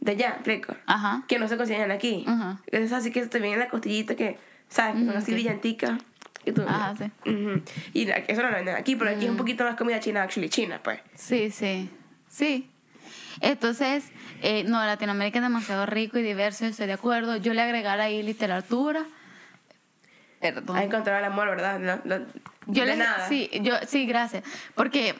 [0.00, 0.74] de allá, ¿me explico?
[0.86, 1.22] Ajá.
[1.28, 2.24] Que no se consiguen aquí.
[2.26, 2.60] Ajá.
[2.66, 4.94] Es así que te vienen las costillitas que, ¿sabes?
[5.00, 5.98] Que son así brillanticas.
[6.44, 7.30] Y tú, Ajá, sí.
[7.30, 7.62] Ujú.
[7.92, 10.22] Y la- eso no lo venden aquí, pero aquí es un poquito más comida china,
[10.22, 10.98] actually china, pues.
[11.14, 11.88] Sí, sí,
[12.28, 12.68] sí.
[13.40, 14.04] Entonces,
[14.42, 17.36] eh, no, Latinoamérica es demasiado rico y diverso, estoy de acuerdo.
[17.36, 19.04] Yo le agregara ahí literatura.
[20.40, 20.76] Perdón.
[20.76, 21.78] Has encontrado el amor, ¿verdad?
[21.78, 22.26] No, no-
[22.66, 23.28] Yo le, nada.
[23.28, 24.42] Sí, yo, sí, gracias.
[24.74, 25.14] Porque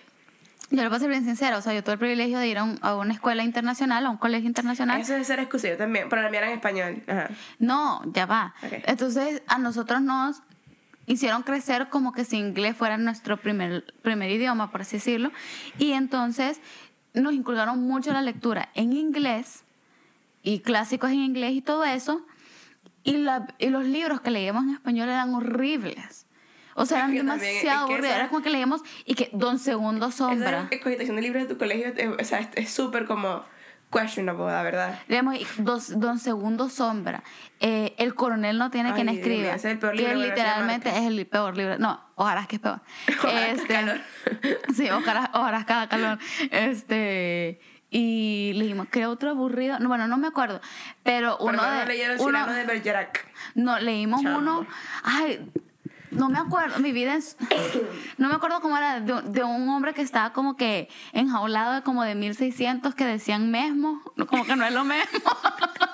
[0.71, 2.59] yo le voy a ser bien sincera, o sea, yo tuve el privilegio de ir
[2.59, 5.01] a, un- a una escuela internacional, a un colegio internacional.
[5.01, 7.03] Eso debe ser exclusivo también, pero la mía era en español.
[7.07, 7.29] Ajá.
[7.61, 8.55] No, ya va.
[8.65, 8.73] Ok.
[8.87, 10.43] Entonces, a nosotros nos
[11.07, 15.31] hicieron crecer como que si inglés fuera nuestro primer, primer idioma, por así decirlo.
[15.79, 16.61] Y entonces
[17.15, 19.65] nos inculcaron mucho la lectura en inglés
[20.43, 22.25] y clásicos en inglés y todo eso.
[23.05, 26.27] Y, la, y los libros que leíamos en español eran horribles.
[26.75, 28.17] O sea, eran demasiado aburridos.
[28.17, 30.69] Era como que leíamos y que Don Segundo Sombra.
[30.71, 33.45] Esa cogitación de libros de tu colegio es- o sea, es súper como
[33.93, 34.99] questionable, la verdad.
[35.09, 37.23] Leemos y dos, Don Segundo Sombra.
[37.61, 39.49] Eh, el coronel no tiene Ay, quien escriba.
[39.55, 41.79] ese es el peor que libro García literalmente es el peor libro.
[41.79, 42.81] No, ojalá que es peor.
[43.19, 44.01] Ojalá que este, calor.
[44.75, 46.19] sí, ojalá, ojalá cada calor.
[46.51, 47.61] Este.
[47.95, 49.79] Y leímos, ¿qué otro aburrido?
[49.79, 50.63] No, bueno, no me acuerdo.
[51.03, 51.79] Pero uno de.
[51.81, 53.29] no leyeron uno- de Bergerac.
[53.55, 54.39] no, leímos Chamo.
[54.39, 54.67] uno.
[55.03, 55.47] Ay,
[56.13, 56.79] no me acuerdo.
[56.81, 57.37] Mi vida es.
[58.19, 59.01] No me acuerdo cómo era.
[59.01, 63.51] De, de un hombre que estaba como que enjaulado de como de 1600 que decían
[63.51, 64.01] mesmo.
[64.29, 65.03] Como que no es lo mismo.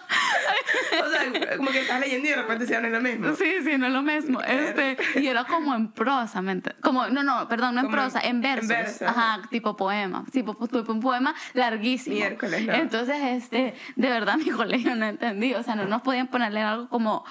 [1.05, 3.35] O sea, como que estás leyendo y de repente se habla lo mismo.
[3.37, 4.41] Sí, sí, no es lo mismo.
[4.43, 8.21] Este, y era como en prosa, ¿me ent- Como, no, no, perdón, no en prosa,
[8.21, 8.69] en en versos.
[8.69, 10.25] verso, Ajá, tipo poema.
[10.33, 12.17] Tipo, tipo un poema larguísimo.
[12.17, 12.73] Miércoles, no.
[12.75, 15.55] Entonces, este, de verdad mi colegio no entendí.
[15.55, 17.25] O sea, no nos podían ponerle algo como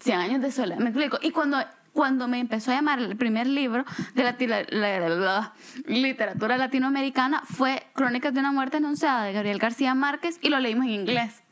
[0.00, 0.78] 100 años de soledad.
[0.78, 1.18] ¿Me explico?
[1.22, 1.58] Y cuando
[1.96, 5.54] cuando me empezó a llamar el primer libro de la,
[5.86, 10.84] literatura latinoamericana fue Crónicas de una muerte anunciada de Gabriel García Márquez y lo leímos
[10.84, 11.42] en inglés.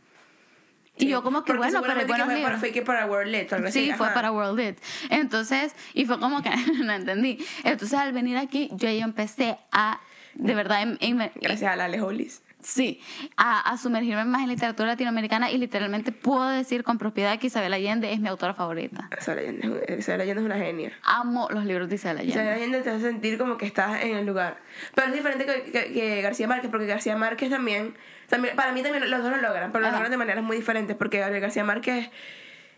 [0.98, 2.60] Y yo como que bueno, pero es que buenos fue, para, libros.
[2.60, 4.14] fue que para World Lit, así, Sí, fue ajá.
[4.14, 4.78] para World Lit.
[5.08, 6.50] Entonces, y fue como que
[6.84, 7.38] no entendí.
[7.64, 9.98] Entonces, al venir aquí, yo ya empecé a,
[10.34, 12.42] de verdad, em- em- Gracias a la Lejolis.
[12.64, 13.00] Sí,
[13.36, 17.72] a, a sumergirme más en literatura latinoamericana y literalmente puedo decir con propiedad que Isabel
[17.72, 19.08] Allende es mi autora favorita.
[19.20, 20.92] Isabel Allende, es- Isabel Allende es una genia.
[21.02, 22.64] Amo los libros de Isabel Isabel Allende.
[22.64, 24.58] Allende te hace sentir como que estás en el lugar.
[24.94, 27.94] Pero es diferente que, que- que García Márquez, porque García Márquez también,
[28.28, 29.96] también, para mí también los dos lo logran, pero lo Ajá.
[29.96, 32.10] logran de maneras muy diferentes, porque Gabriel García Márquez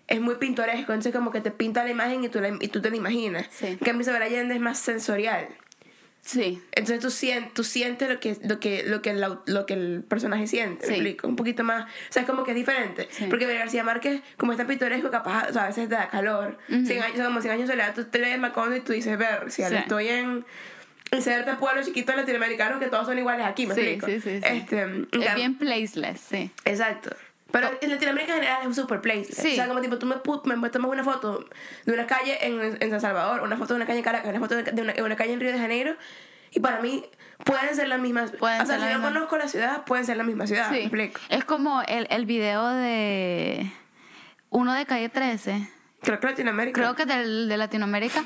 [0.09, 2.81] es muy pintoresco, entonces como que te pinta la imagen y tú, la- y tú
[2.81, 3.47] te la imaginas.
[3.51, 3.67] Sí.
[3.67, 5.49] En cambio Isabel Allende es más sensorial.
[6.27, 9.75] Sí, Entonces tú, sien- tú sientes lo que, lo, que, lo, que el, lo que
[9.75, 10.95] el personaje siente, ¿me Sí.
[10.95, 11.29] explico?
[11.29, 13.07] Un poquito más, o sea, es como que es diferente.
[13.13, 13.27] Sí.
[13.31, 16.59] Porque García Márquez, como es tan pintoresco, capaz, o sea, a veces te da calor.
[16.69, 16.91] Años,
[17.25, 19.75] como 100 años de soledad, tú te lees Macondo y tú dices, ver, si Sí.
[19.77, 20.45] estoy en,
[21.21, 24.07] cierto pueblo chiquito latinoamericano que todos son iguales aquí, ¿me Sí, explico?
[24.09, 24.57] sí, sí, sí.
[24.57, 26.51] Este, es bien placeless, sí.
[26.65, 27.15] Exacto.
[27.51, 29.33] Pero en Latinoamérica en general es un super place.
[29.33, 29.53] Sí.
[29.53, 31.45] O sea, como tipo, tú me, me tomas una foto
[31.85, 34.41] de una calle en, en San Salvador, una foto de una calle en Caracas, una
[34.41, 35.97] foto de una, de una calle en Río de Janeiro,
[36.51, 37.05] y para mí
[37.45, 38.33] pueden ser las mismas.
[38.33, 40.71] Pueden o sea, si no conozco la ciudad, pueden ser la misma ciudad.
[40.71, 41.13] ¿Me Sí.
[41.29, 43.71] Es como el, el video de
[44.51, 45.69] uno de calle 13,
[46.03, 46.81] Creo que Latinoamérica.
[46.81, 48.25] creo que del, de Latinoamérica,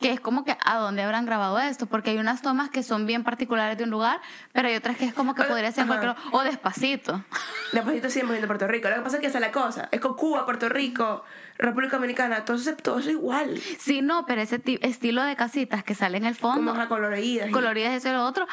[0.00, 3.04] que es como que a dónde habrán grabado esto, porque hay unas tomas que son
[3.06, 4.20] bien particulares de un lugar,
[4.52, 7.24] pero hay otras que es como que podría ser cualquier o despacito.
[7.72, 8.88] Despacito 100% de Puerto Rico.
[8.88, 9.88] Lo que pasa es que esa es la cosa.
[9.90, 11.24] Es con Cuba, Puerto Rico,
[11.58, 13.58] República Dominicana, todo eso, todo eso igual.
[13.78, 17.50] Sí, no, pero ese ti- estilo de casitas que sale en el fondo, Como coloridas.
[17.50, 18.46] coloridas eso y lo otro,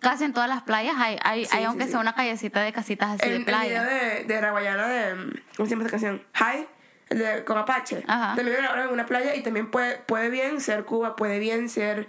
[0.00, 1.90] casi en todas las playas hay, hay, Sí, hay sí, aunque sí.
[1.92, 3.82] sea una callecita de casitas así En de el video playa.
[3.84, 5.40] de, de Raguayana de.
[5.56, 6.22] ¿Cómo se llama esa canción?
[6.34, 6.66] High.
[7.10, 8.02] El de, con Apache.
[8.08, 8.34] Ajá.
[8.34, 11.68] También lo grabaron en una playa y también puede, puede bien ser Cuba, puede bien
[11.68, 12.08] ser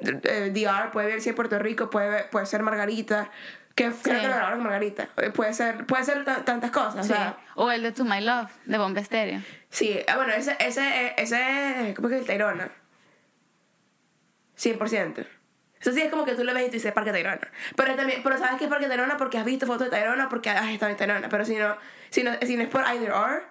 [0.00, 3.30] eh, DR, puede bien ser Puerto Rico, puede, puede ser Margarita.
[3.74, 5.08] Que creo que lo grabaron con Margarita.
[5.16, 7.06] Eh, Puede ser, puede ser ta- tantas cosas.
[7.06, 7.12] Sí.
[7.12, 9.40] O sea, O el de To My Love, de Bomba Estéreo.
[9.70, 12.68] Sí, ah, bueno, ese, ese, ese, ¿cómo es que es Tayrona?
[14.58, 15.26] 100%.
[15.80, 17.40] Eso sí es como que tú lo ves y tú dices Parque Tayrona.
[17.74, 20.50] Pero también, pero sabes que es Parque Tayrona porque has visto fotos de Tayrona porque
[20.50, 21.28] has estado en Tayrona.
[21.28, 21.76] Pero si no,
[22.10, 23.42] si no, si no es por either or,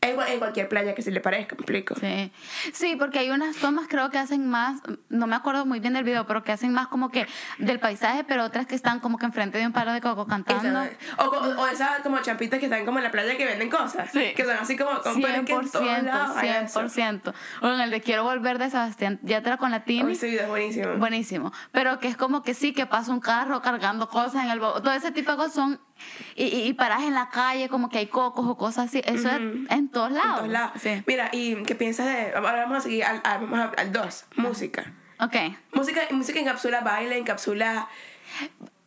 [0.00, 1.94] en cualquier playa que se le parezca, me explico.
[1.98, 2.32] Sí.
[2.72, 6.04] sí, porque hay unas tomas creo que hacen más, no me acuerdo muy bien del
[6.04, 7.26] video, pero que hacen más como que
[7.58, 10.82] del paisaje, pero otras que están como que enfrente de un palo de coco cantando.
[11.18, 14.10] O, o esas como champitas que están como en la playa que venden cosas.
[14.12, 14.32] Sí.
[14.36, 16.80] Que son así como con pero es que en todos 100%, lados hay eso.
[16.80, 17.34] 100%.
[17.62, 20.12] O en el de Quiero volver de Sebastián Yatra con la Tini.
[20.12, 20.96] Ese video es buenísimo.
[20.96, 21.52] Buenísimo.
[21.72, 24.58] Pero que es como que sí, que pasa un carro cargando cosas en el...
[24.60, 25.80] Todo ese tipo de cosas son...
[26.34, 29.00] Y, y, y paras en la calle como que hay cocos o cosas así.
[29.04, 30.28] Eso es en todos lados.
[30.30, 30.72] En todos lados.
[30.80, 31.02] Sí.
[31.06, 32.32] Mira, ¿y qué piensas de...?
[32.34, 34.24] Ahora vamos a seguir al, al, vamos a- al 2.
[34.36, 34.92] Música.
[35.20, 35.34] Ok.
[35.72, 37.88] Música, música encapsula baile, encapsula.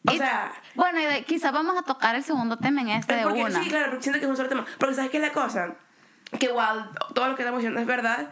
[0.07, 0.51] O Y- sea.
[0.75, 3.61] Bueno, y de- quizás vamos a tocar el segundo tema en este de porque, una.
[3.63, 4.65] Sí, claro, porque siento que es un solo tema.
[4.79, 5.75] Porque ¿sabes qué es la cosa?
[6.39, 8.31] Que igual todo lo que estamos diciendo es verdad.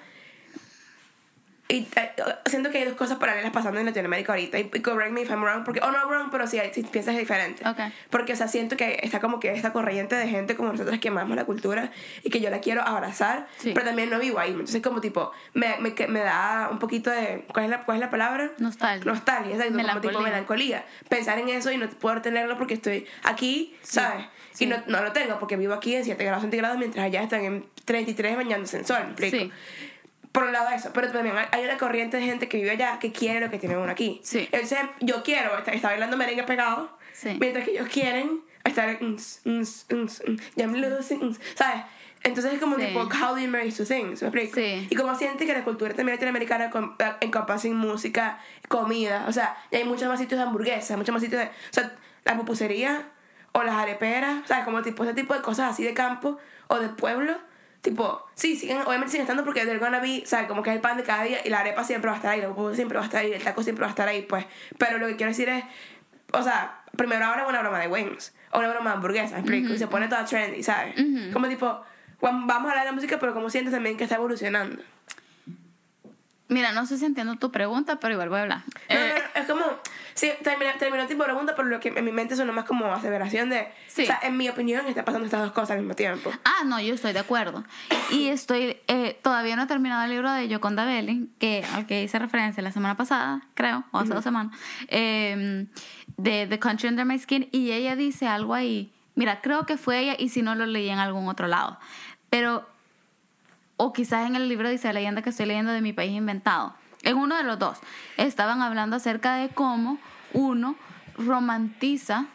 [1.72, 2.12] Y eh,
[2.48, 4.58] siento que hay dos cosas paralelas pasando en Latinoamérica ahorita.
[4.58, 5.64] Y, correct me if I'm wrong.
[5.64, 7.68] Porque, oh, no wrong, pero sí, si piensas diferente.
[7.68, 7.78] Ok.
[8.10, 11.10] Porque, o sea, siento que está como que esta corriente de gente como nosotros que
[11.10, 11.92] amamos la cultura
[12.24, 13.48] y que yo la quiero abrazar.
[13.58, 13.74] Sí.
[13.76, 14.50] Pero también no vivo ahí.
[14.50, 17.46] Entonces, como tipo, me, me, me da un poquito de.
[17.54, 18.52] ¿Cuál es la, cuál es la palabra?
[18.58, 19.06] Nostalgia.
[19.06, 19.78] Nostalgia, exacto.
[19.78, 20.22] Como tipo Melancolía.
[20.22, 20.86] melancolía.
[21.08, 24.26] Pensar en eso y no poder tenerlo porque estoy aquí, ¿sabes?
[24.54, 24.66] sí.
[24.66, 27.46] Y no, no lo tengo porque vivo aquí en 7 grados centígrados mientras allá están
[27.46, 29.54] en 33 bañándose en sol, ¿me explico?
[30.32, 33.12] Por un lado eso, pero también hay- una corriente de gente que vive allá que
[33.12, 34.22] quiere lo que tiene uno aquí.
[34.24, 34.48] Sí.
[34.52, 37.36] Entonces, yo quiero estar, estar bailando merengue pegado, Sí.
[37.40, 39.18] mientras que ellos quieren estar en...
[41.56, 41.84] ¿sabes?
[42.24, 42.86] Entonces es como Sí.
[42.88, 44.22] tipo, how do you marry two things?
[44.22, 44.56] ¿Me explico?
[44.56, 44.88] Sí.
[44.90, 46.66] Y como siente que la cultura también latinoamericana
[47.00, 51.14] eh, encompasa en música, comida, o sea, y hay muchos más sitios de hamburguesas, muchos
[51.14, 51.48] más sitios de...
[51.48, 53.08] O sea, la pupusería
[53.54, 54.66] o las areperas, ¿sabes?
[54.66, 56.38] Como tipo ese tipo de cosas así de campo
[56.68, 57.38] o de pueblo.
[57.82, 60.48] Tipo, sí, siguen, obviamente siguen estando porque they're gonna be, ¿sabes?
[60.48, 62.32] Como que es el pan de cada día y la arepa siempre va a estar
[62.32, 64.24] ahí, la pupusa siempre va a estar ahí, el taco siempre va a estar ahí,
[64.24, 64.46] pues.
[64.78, 65.64] Pero lo que quiero decir es,
[66.34, 69.42] o sea, primero ahora es una broma de wings o una broma de hamburguesa, ¿me
[69.42, 69.74] explico?
[69.74, 70.94] Y se pone toda trendy, ¿sabes?
[71.32, 71.82] Como tipo,
[72.20, 74.84] vamos a hablar de la música, pero como sientes también que está evolucionando.
[76.50, 78.62] Mira, no sé si entiendo tu pregunta, pero igual voy a hablar.
[78.90, 79.64] No, Eh, no, es como,
[80.16, 83.50] sí, terminó, terminó tipo pregunta, pero lo que en mi mente sonó más como aseveración
[83.50, 84.04] de, Sí.
[84.04, 86.32] o sea, en mi opinión está pasando estas dos cosas al mismo tiempo.
[86.44, 87.64] Ah, no, yo estoy de acuerdo.
[88.10, 92.02] Y estoy, eh, todavía no he terminado el libro de Yoconda Belling, que, al que
[92.04, 94.58] hice referencia la semana pasada, creo, o hace dos semanas,
[94.88, 95.68] eh,
[96.18, 98.92] de The Country Under My Skin, y ella dice algo ahí.
[99.16, 101.78] Mira, creo que fue ella, y si no lo leí en algún otro lado.
[102.32, 102.68] Pero
[103.82, 106.76] o quizás en el libro dice la leyenda que estoy leyendo de mi país inventado.
[107.04, 107.80] En uno de los dos
[108.18, 109.98] estaban hablando acerca de cómo
[110.34, 110.76] uno
[111.18, 112.26] romantiza,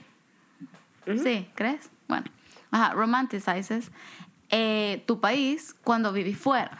[1.06, 1.46] ¿sí?
[1.54, 1.90] ¿Crees?
[2.08, 2.24] Bueno,
[2.70, 3.92] ajá, romanticizes
[4.48, 6.78] eh, tu país cuando vivís fuera.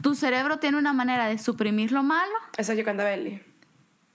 [0.00, 2.32] Tu cerebro tiene una manera de suprimir lo malo.
[2.56, 3.42] Eso es Yocanda Belli.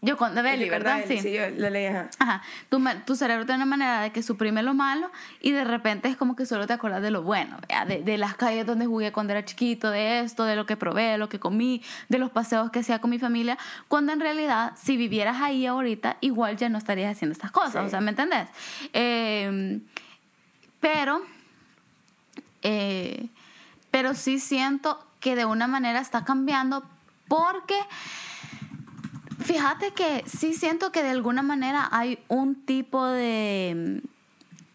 [0.01, 1.01] Yo con de Belly, ¿verdad?
[1.05, 1.19] Sí.
[1.19, 2.09] Sí, yo lo leí, ajá.
[2.19, 2.41] Ajá.
[2.69, 6.15] Tu, tu cerebro tiene una manera de que suprime lo malo y de repente es
[6.15, 9.33] como que solo te acuerdas de lo bueno, de, de las calles donde jugué cuando
[9.33, 12.71] era chiquito, de esto, de lo que probé, de lo que comí, de los paseos
[12.71, 13.57] que hacía con mi familia,
[13.89, 17.87] cuando en realidad si vivieras ahí ahorita, igual ya no estarías haciendo estas cosas, Sí.
[17.87, 18.47] o sea, ¿me entendés?
[18.93, 19.81] Eh,
[20.79, 21.21] pero,
[22.61, 23.27] eh,
[23.91, 26.83] pero sí siento que de una manera está cambiando
[27.27, 27.75] porque
[29.39, 34.01] Fíjate que sí siento que de alguna manera hay un tipo de,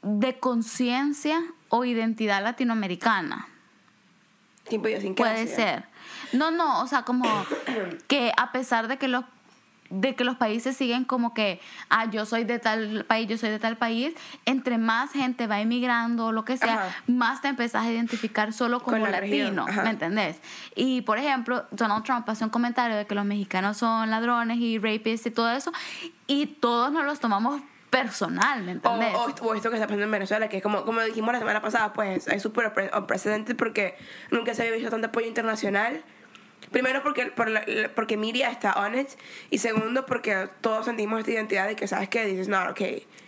[0.03, 3.48] de conciencia o identidad latinoamericana.
[4.68, 4.88] Tipo.
[5.16, 5.85] Puede ser.
[6.33, 7.24] No, no, o sea, como
[8.09, 9.24] que a pesar de que los
[9.90, 13.50] de que los países siguen como que, ah, yo soy de tal país, yo soy
[13.50, 16.94] de tal país, entre más gente va emigrando o lo que sea, Ajá.
[17.06, 19.66] más te empezás a identificar solo como Con latino.
[19.84, 20.40] ¿me entendés?
[20.74, 24.78] Y, por ejemplo, Donald Trump hace un comentario de que los mexicanos son ladrones y
[24.78, 25.70] rapists y todo eso,
[26.26, 29.14] y todos nos los tomamos personal, ¿me O, entendés?
[29.14, 31.60] o- o esto que está pasando en Venezuela, que es como, como dijimos la semana
[31.60, 33.96] pasada, pues es súper pre- unprecedented porque
[34.32, 36.02] nunca se había visto tanto apoyo internacional.
[36.70, 39.09] Primero porque, por la- porque Miria está on it
[39.50, 42.81] y segundo porque todos sentimos esta identidad de que sabes que dices, no, ok.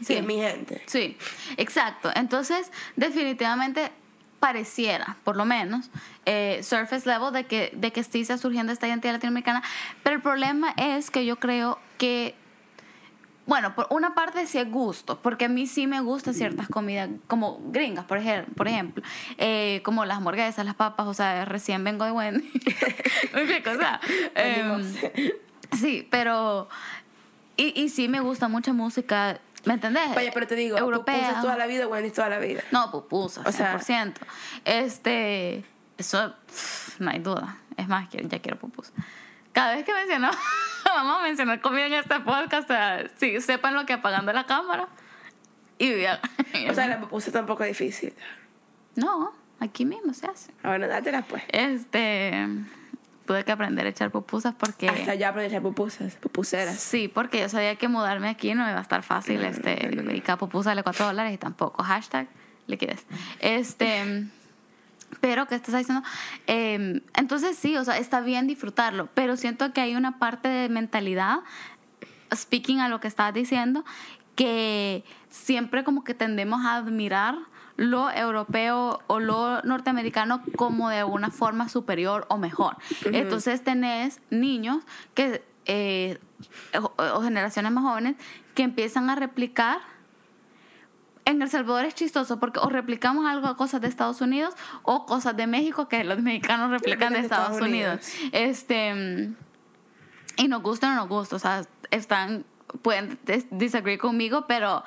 [0.05, 0.15] Sí.
[0.15, 0.83] es mi gente.
[0.87, 1.17] Sí,
[1.57, 2.11] exacto.
[2.15, 3.91] Entonces, definitivamente
[4.41, 5.91] pareciera, por lo menos,
[6.27, 9.63] eh, surface level de que, de que sí está surgiendo esta identidad latinoamericana.
[10.03, 12.35] Pero el problema es que yo creo que,
[13.47, 17.09] bueno, por una parte sí es gusto, porque a mí sí me gustan ciertas comidas,
[17.29, 19.03] como gringas, por ejemplo, por ejemplo
[19.39, 22.51] eh, como las hamburguesas, las papas, o sea, recién vengo de Wendy.
[23.33, 24.01] Me explico, o sea,
[24.35, 24.85] em,
[25.79, 26.69] sí, pero...
[27.57, 30.15] Y, y sí me gusta mucha música, ¿me entendés?
[30.15, 31.15] Vaya, pero te digo, europea.
[31.17, 32.63] pupusas toda la vida, Wendy's toda la vida.
[32.71, 34.15] No, pupusas, O sea- 100%.
[34.67, 35.65] este,
[35.97, 37.57] eso, pff, no hay duda.
[37.79, 38.93] Es más, ya quiero pupusas.
[39.57, 40.31] Cada vez que menciono,
[40.85, 44.45] vamos a mencionar comida en este podcast, o sea, sí, sepan lo que apagando la
[44.45, 44.87] cámara.
[45.79, 46.21] Y ya.
[46.71, 48.13] O sea, la pupusa tampoco es difícil.
[48.97, 50.53] no, aquí mismo se hace.
[50.63, 51.43] Ah, Bueno, dátelas pues.
[51.49, 52.47] Este,
[53.25, 54.91] tuve que aprender a echar pupusas porque...
[54.91, 56.79] Hasta ya aprendí a echar pupusas, pupuseras.
[56.79, 59.41] Sí, porque yo sabía que mudarme aquí no iba a estar fácil.
[59.41, 60.13] No, este, no, no.
[60.13, 61.83] y cada pupusa vale 4 dólares y tampoco.
[61.83, 62.29] Hashtag
[62.67, 63.07] liquidez.
[63.41, 64.27] Este.
[65.21, 66.07] Pero, ¿qué estás diciendo?
[66.47, 70.69] Eh, entonces, sí, o sea, está bien disfrutarlo, pero siento que hay una parte de
[70.69, 71.39] mentalidad,
[72.35, 73.85] speaking a lo que estabas diciendo,
[74.35, 77.37] que siempre como que tendemos a admirar
[77.77, 82.77] lo europeo o lo norteamericano como de una forma superior o mejor.
[83.05, 84.83] Entonces tenés niños
[85.15, 86.19] que, eh,
[86.81, 88.17] o, o generaciones más jóvenes
[88.55, 89.79] que empiezan a replicar
[91.27, 95.37] en El Salvador es chistoso porque o replicamos algo, cosas de Estados Unidos o cosas
[95.37, 98.01] de México que los mexicanos replican de Estados, Unidos.
[98.33, 99.37] Este mm,
[100.39, 102.45] y nos gusta o no nos gusta, o sea, están
[102.83, 103.19] pueden
[103.51, 104.85] disagree conmigo, pero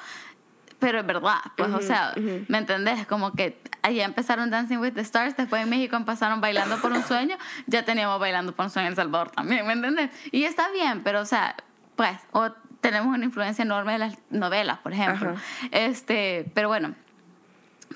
[0.80, 2.13] pero es verdad, pues o sea,
[2.47, 3.06] ¿me entendés?
[3.06, 7.04] Como que allá empezaron Dancing with the Stars, después en México empezaron bailando por un
[7.04, 7.36] sueño,
[7.67, 10.10] ya teníamos bailando por un sueño en El Salvador también, ¿me entendés?
[10.32, 11.58] Y está bien, pero o sea,
[11.97, 12.49] pues o
[12.82, 15.32] tenemos una influencia enorme de las novelas, por ejemplo.
[15.32, 15.42] Ajá.
[15.72, 16.96] Este, pero bueno,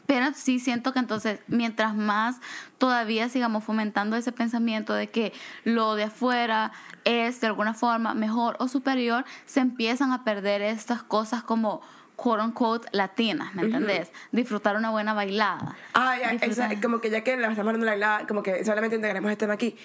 [0.06, 2.38] pero sí siento que entonces, mientras más
[2.78, 6.72] todavía sigamos fomentando ese pensamiento de que lo de afuera
[7.06, 11.82] es de alguna forma mejor o superior, se empiezan a perder estas cosas como
[12.16, 14.12] quote unquote latinas, ¿me entendés?
[14.32, 15.76] Disfrutar una buena bailada.
[15.94, 18.96] Ah, ya, esa- como que ya que la estamos hablando de la como que solamente
[18.96, 19.76] integramos este tema aquí.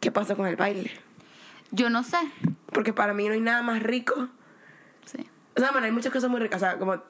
[0.00, 0.90] ¿Qué pasa con el baile?
[1.72, 2.18] Yo no sé.
[2.72, 4.28] Porque para mí no hay nada más rico.
[5.04, 5.28] Sí.
[5.56, 6.62] O sea, bueno, hay muchas cosas muy ricas.
[6.62, 7.02] O sea, como,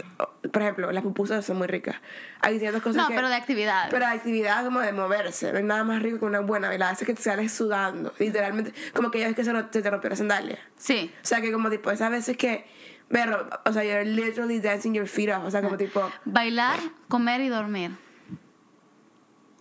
[0.52, 1.96] por ejemplo, las pupusas son muy ricas.
[2.40, 3.14] Hay ciertas cosas No, que...
[3.14, 3.90] pero de actividades.
[3.90, 5.52] Pero de actividad como de moverse.
[5.52, 6.92] No hay nada más rico que una buena bailada.
[6.92, 8.12] Es que te sales sudando.
[8.18, 10.58] Literalmente, como que ya es que se, se te rompió la sandalia.
[10.76, 11.12] Sí.
[11.22, 12.66] O sea, que como tipo, esas veces que...
[13.08, 15.44] Pero, o sea, you're literally dancing your feet off.
[15.44, 17.90] O sea, como tipo, Bailar, comer y dormir.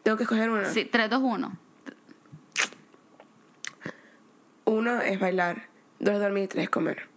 [0.04, 0.66] tengo que escoger uno.
[0.72, 1.58] Sí, 3, 2, 1.
[4.70, 5.64] Uno es bailar,
[6.00, 7.08] dos es dormir y tres es comer.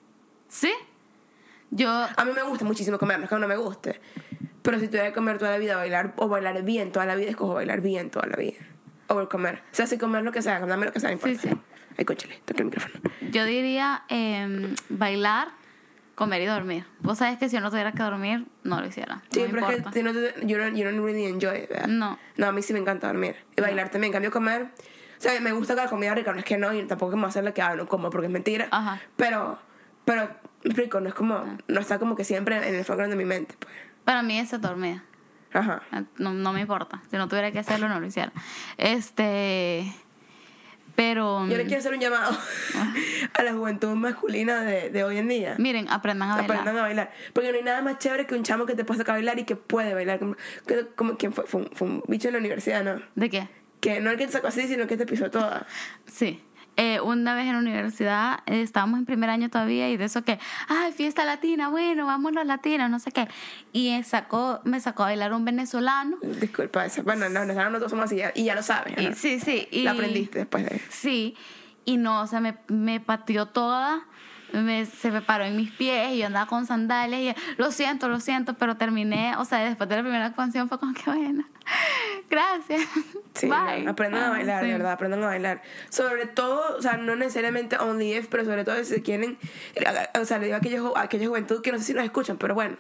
[0.49, 0.73] ¿Sí?
[1.71, 4.01] Yo A mí me gusta muchísimo comer, no es que no me guste.
[4.63, 7.31] Pero si tuviera que comer toda la vida, bailar o bailar bien toda la vida,
[7.31, 8.59] escojo bailar bien toda la vida.
[9.09, 9.57] O comer.
[9.73, 11.41] O sea, si comer lo que sea, dame lo que sea, no importa.
[11.41, 11.55] Sí, sí.
[11.99, 12.95] Ay, cóchale, toca el micrófono.
[13.31, 15.49] Yo diría em, bailar,
[16.15, 16.87] comer y dormir.
[17.01, 19.23] Vos sabés que si yo no tuviera que dormir, no lo hiciera.
[19.31, 21.69] Sí, no pero es que si no te- you, don't, you don't really enjoy it,
[21.69, 21.89] ¿verdad?
[21.89, 22.19] No.
[22.37, 23.37] No, a mí sí me encanta dormir.
[23.57, 24.09] Y bailar también.
[24.11, 24.69] En cambio, comer.
[25.23, 26.33] O sea, me gusta la comida rica.
[26.33, 28.33] No es que no, y tampoco me hacer la que ah, no como porque es
[28.33, 28.67] mentira.
[28.73, 29.01] Ajá.
[29.15, 29.57] Pero,
[30.05, 30.29] pero,
[30.65, 31.45] explico, no es como.
[31.69, 33.73] No está como que siempre en el foreground de mi mente, pues.
[34.05, 35.01] Para mí es dormir.
[35.53, 35.83] Ajá.
[36.19, 37.01] No, no me importa.
[37.09, 38.33] Si no tuviera que hacerlo, no lo hiciera.
[38.79, 39.93] Este.
[40.97, 41.47] Pero.
[41.47, 42.37] Yo le quiero hacer un llamado
[43.35, 45.55] a la juventud masculina de, de hoy en día.
[45.57, 46.51] Miren, aprendan a bailar.
[46.51, 47.13] Aprendan a bailar.
[47.33, 49.39] Porque no hay nada más chévere que un chamo que te pueda sacar a bailar
[49.39, 50.19] y que puede bailar.
[50.19, 50.35] Como,
[50.67, 51.47] que- como ¿quién fue?
[51.47, 53.01] Fue un, fue un bicho en la universidad, ¿no?
[53.15, 53.49] ¿De qué?
[53.83, 55.67] Que no el que te sacó así, sino que te pisó toda.
[56.07, 56.41] Sí.
[56.79, 60.23] Eh, una vez en la universidad eh, estábamos en primer año todavía y de eso
[60.23, 63.29] que, ay, fiesta latina, bueno, vámonos latinos, no sé qué.
[63.75, 66.17] Y eh, sacó, me sacó a bailar un venezolano.
[66.23, 67.03] Disculpa, esa.
[67.03, 68.95] Bueno, no, nosotros nosotros somos así ya- y ya lo sabes.
[68.97, 69.15] Y, ¿no?
[69.15, 69.69] sí, sí.
[69.71, 71.37] Y, Lo aprendiste después de Sí.
[71.85, 74.07] Y no, o sea, me, me pateó toda.
[74.53, 78.09] Me, se me paró en mis pies y yo andaba con sandalias y lo siento,
[78.09, 81.45] lo siento, pero terminé, o sea, después de la primera canción fue como que bueno,
[82.31, 82.83] gracias.
[83.35, 83.83] Sí, Bye.
[83.85, 84.67] no, aprendan a Ah, bailar, sí.
[84.67, 85.63] de verdad, aprendan a bailar.
[85.89, 89.39] Sobre todo, o sea, no necesariamente only if, pero sobre todo si se quieren,
[90.21, 92.37] o sea, le digo a aquella, ju- aquella juventud que no sé si nos escuchan,
[92.37, 92.77] pero bueno,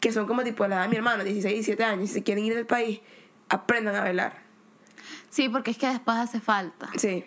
[0.00, 2.54] que son como tipo la edad de mi hermano, 16, 17 años, si quieren ir
[2.54, 3.00] del país,
[3.48, 4.42] aprendan a bailar.
[5.30, 6.88] Sí, porque es que después hace falta.
[6.96, 7.24] Sí,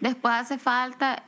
[0.00, 1.22] Después hace falta,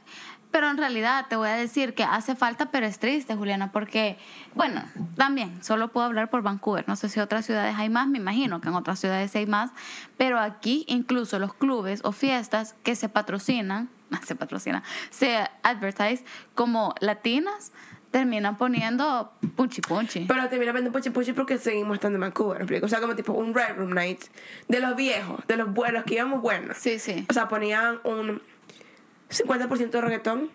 [0.54, 4.18] pero en realidad te voy a decir que hace falta, pero es triste, Juliana, porque,
[4.54, 4.84] bueno,
[5.16, 8.60] también, solo puedo hablar por Vancouver, no sé si otras ciudades hay más, me imagino
[8.60, 9.72] que en otras ciudades hay más,
[10.16, 13.90] pero aquí incluso los clubes o fiestas que se patrocinan,
[14.24, 16.24] se patrocinan, se advertise
[16.54, 17.72] como latinas,
[18.12, 20.26] terminan poniendo punchi punchi.
[20.28, 22.84] pero termina viendo puchi puchi porque seguimos estando en Vancouver.
[22.84, 24.20] O sea, como tipo un Red Room Night
[24.68, 26.76] de los viejos, de los buenos, que íbamos buenos.
[26.76, 27.26] Sí, sí.
[27.28, 28.40] O sea, ponían un
[29.30, 30.50] 50% de reggaetón,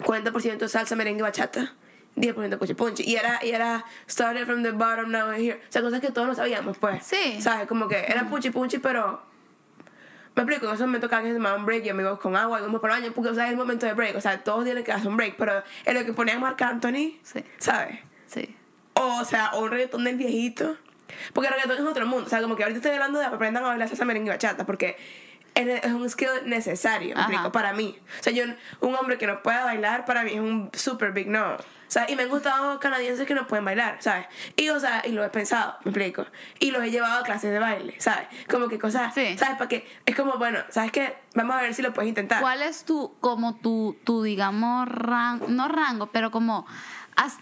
[0.00, 1.74] 40% salsa, merengue, bachata,
[2.16, 3.02] 10% puchi punchi.
[3.04, 5.60] Y era, y era started from the bottom, now we're here.
[5.68, 7.04] O sea, cosas que todos no sabíamos, pues.
[7.04, 7.40] Sí.
[7.40, 7.66] ¿Sabes?
[7.66, 9.22] Como que era puchi punchi, pero.
[10.34, 12.58] Me explico, en ese momento cada quien se tomaba un break y amigos con agua
[12.58, 14.16] y vamos por baño, porque, o sea, es el momento de break.
[14.16, 17.18] O sea, todos tienen que hacer un break, pero en lo que ponían Marc Anthony,
[17.22, 17.42] Sí.
[17.56, 18.00] ¿sabes?
[18.26, 18.54] Sí.
[18.92, 20.76] O, o sea, o un reggaetón del viejito.
[21.32, 22.26] Porque el reggaetón es otro mundo.
[22.26, 24.66] O sea, como que ahorita estoy hablando de aprendan a bailar salsa, merengue y bachata.
[24.66, 24.98] Porque
[25.56, 27.98] es un skill necesario, me explico, para mí.
[28.20, 28.44] O sea, yo,
[28.80, 31.54] un hombre que no pueda bailar, para mí es un super big no.
[31.54, 34.26] O sea, y me han gustado canadienses que no pueden bailar, ¿sabes?
[34.56, 36.26] Y, o sea, y lo he pensado, me explico.
[36.58, 38.26] Y los he llevado a clases de baile, ¿sabes?
[38.50, 39.38] Como que cosas, Sí.
[39.38, 39.56] ¿sabes?
[39.56, 41.16] Para que, es como, bueno, ¿sabes qué?
[41.34, 42.40] Vamos a ver si lo puedes intentar.
[42.40, 46.66] ¿Cuál es tu, como tu, tu digamos, rango, no rango, pero como,
[47.14, 47.38] has-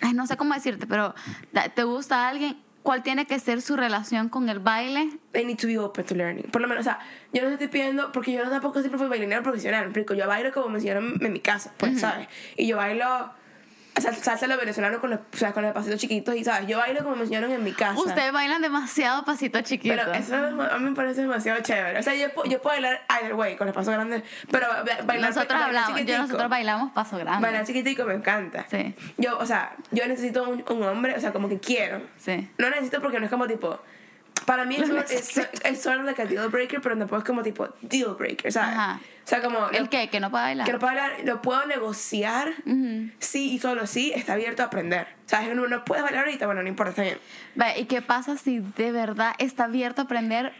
[0.00, 1.14] ay, no sé cómo decirte, pero
[1.74, 2.56] te gusta alguien,
[2.86, 5.10] ¿cuál tiene que ser su relación con el baile?
[5.32, 6.44] they need to be open to learning.
[6.52, 7.00] Por lo menos, o sea,
[7.32, 10.14] yo no estoy pidiendo, porque yo no tampoco siempre fui bailarina profesional, me explico.
[10.14, 12.28] Yo bailo como me enseñaron en mi casa, pues, ¿sabes?
[12.56, 13.32] Y yo bailo
[14.00, 16.66] salsa lo venezolano con los, o sea, con los pasitos chiquitos y, ¿sabes?
[16.68, 17.98] Yo bailo como me enseñaron en mi casa.
[17.98, 19.94] Ustedes bailan demasiado pasito chiquito.
[19.96, 21.98] Pero eso a mí me parece demasiado chévere.
[21.98, 24.84] O sea, yo, puedo- yo puedo bailar either way, con los pasos grandes, pero ba-
[25.04, 27.42] bailar nosotros bailar hablamos, yo nosotros bailamos paso grande.
[27.42, 28.66] Bailar chiquitico me encanta.
[28.70, 28.94] Sí.
[29.18, 32.02] Yo, o sea, yo necesito un, un hombre, o sea, como que quiero.
[32.18, 32.48] Sí.
[32.58, 33.80] No necesito porque no es como tipo.
[34.44, 34.88] Para mí es,
[35.64, 38.76] es, sort of like a deal breaker, pero tampoco es como tipo deal breaker, ¿sabes?
[38.76, 39.00] Ajá.
[39.24, 39.68] O sea, como.
[39.70, 40.08] ¿El lo- qué?
[40.08, 40.66] ¿Que no puede bailar?
[40.66, 42.52] Que no puedo hablar, lo puedo negociar.
[43.18, 45.08] Sí y solo sí, está abierto a aprender.
[45.26, 45.54] ¿Sabes?
[45.56, 47.18] No, no puedes bailar ahorita, bueno, no importa, está bien.
[47.76, 50.52] ¿Y qué pasa si de verdad está abierto a aprender,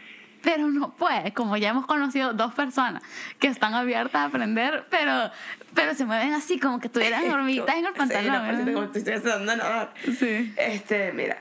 [0.43, 1.31] pero no puede?
[1.33, 3.01] Como ya hemos conocido dos personas
[3.39, 5.31] que están abiertas a aprender, pero,
[5.73, 8.41] pero se mueven así, como que tuvieran hormiguitas en el Sí, no, pantalón.
[8.45, 8.73] parece ¿eh?
[8.73, 9.93] como que estoy tratando de nadar.
[10.19, 10.53] Sí.
[10.57, 11.37] Este, mira.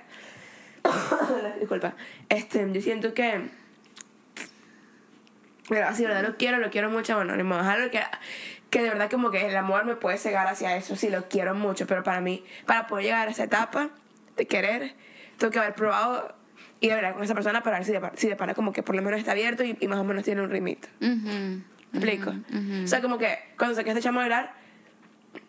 [1.60, 1.94] Disculpa.
[2.28, 3.48] Este, yo siento que.
[5.68, 7.16] Mira, sí, de verdad lo quiero, lo quiero mucho.
[7.16, 8.00] Bueno, ni modo, dejarlo que,
[8.70, 10.96] que de verdad como que el amor me puede cegar hacia eso.
[10.96, 13.90] Sí, lo quiero mucho, pero para mí, para poder llegar a esa etapa
[14.36, 14.94] de querer,
[15.38, 16.34] tengo que haber probado
[16.80, 18.82] ir a hablar con esa persona para ver si de, si de pana como que
[18.82, 20.88] por lo menos está abierto y, y más o menos tiene un ritmito.
[21.00, 21.62] Ujú.
[21.92, 22.32] ¿Me explico?
[22.84, 24.54] O sea, como que cuando saqué este chamo a bailar,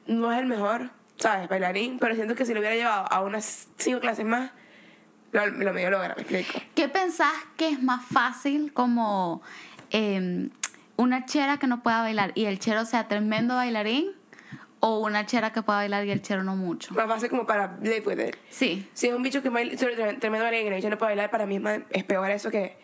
[0.05, 1.49] no es el mejor, ¿sabes?
[1.49, 4.51] Bailarín, pero siento que si lo hubiera llevado a unas cinco clases más,
[5.31, 6.59] lo, lo medio logra, ¿me explico?
[6.75, 9.41] ¿Qué pensás que es más fácil como
[9.91, 10.49] eh,
[10.95, 14.11] una chera que no pueda bailar y el chero sea tremendo bailarín
[14.79, 16.93] o una chera que pueda bailar y el chero no mucho?
[16.93, 18.35] Más fácil como para live with it.
[18.49, 18.87] Sí.
[18.93, 21.45] Si es un bicho que baila, tremendo bailarín y el bicho no puede bailar, para
[21.45, 21.59] mí
[21.91, 22.77] es, peor eso que,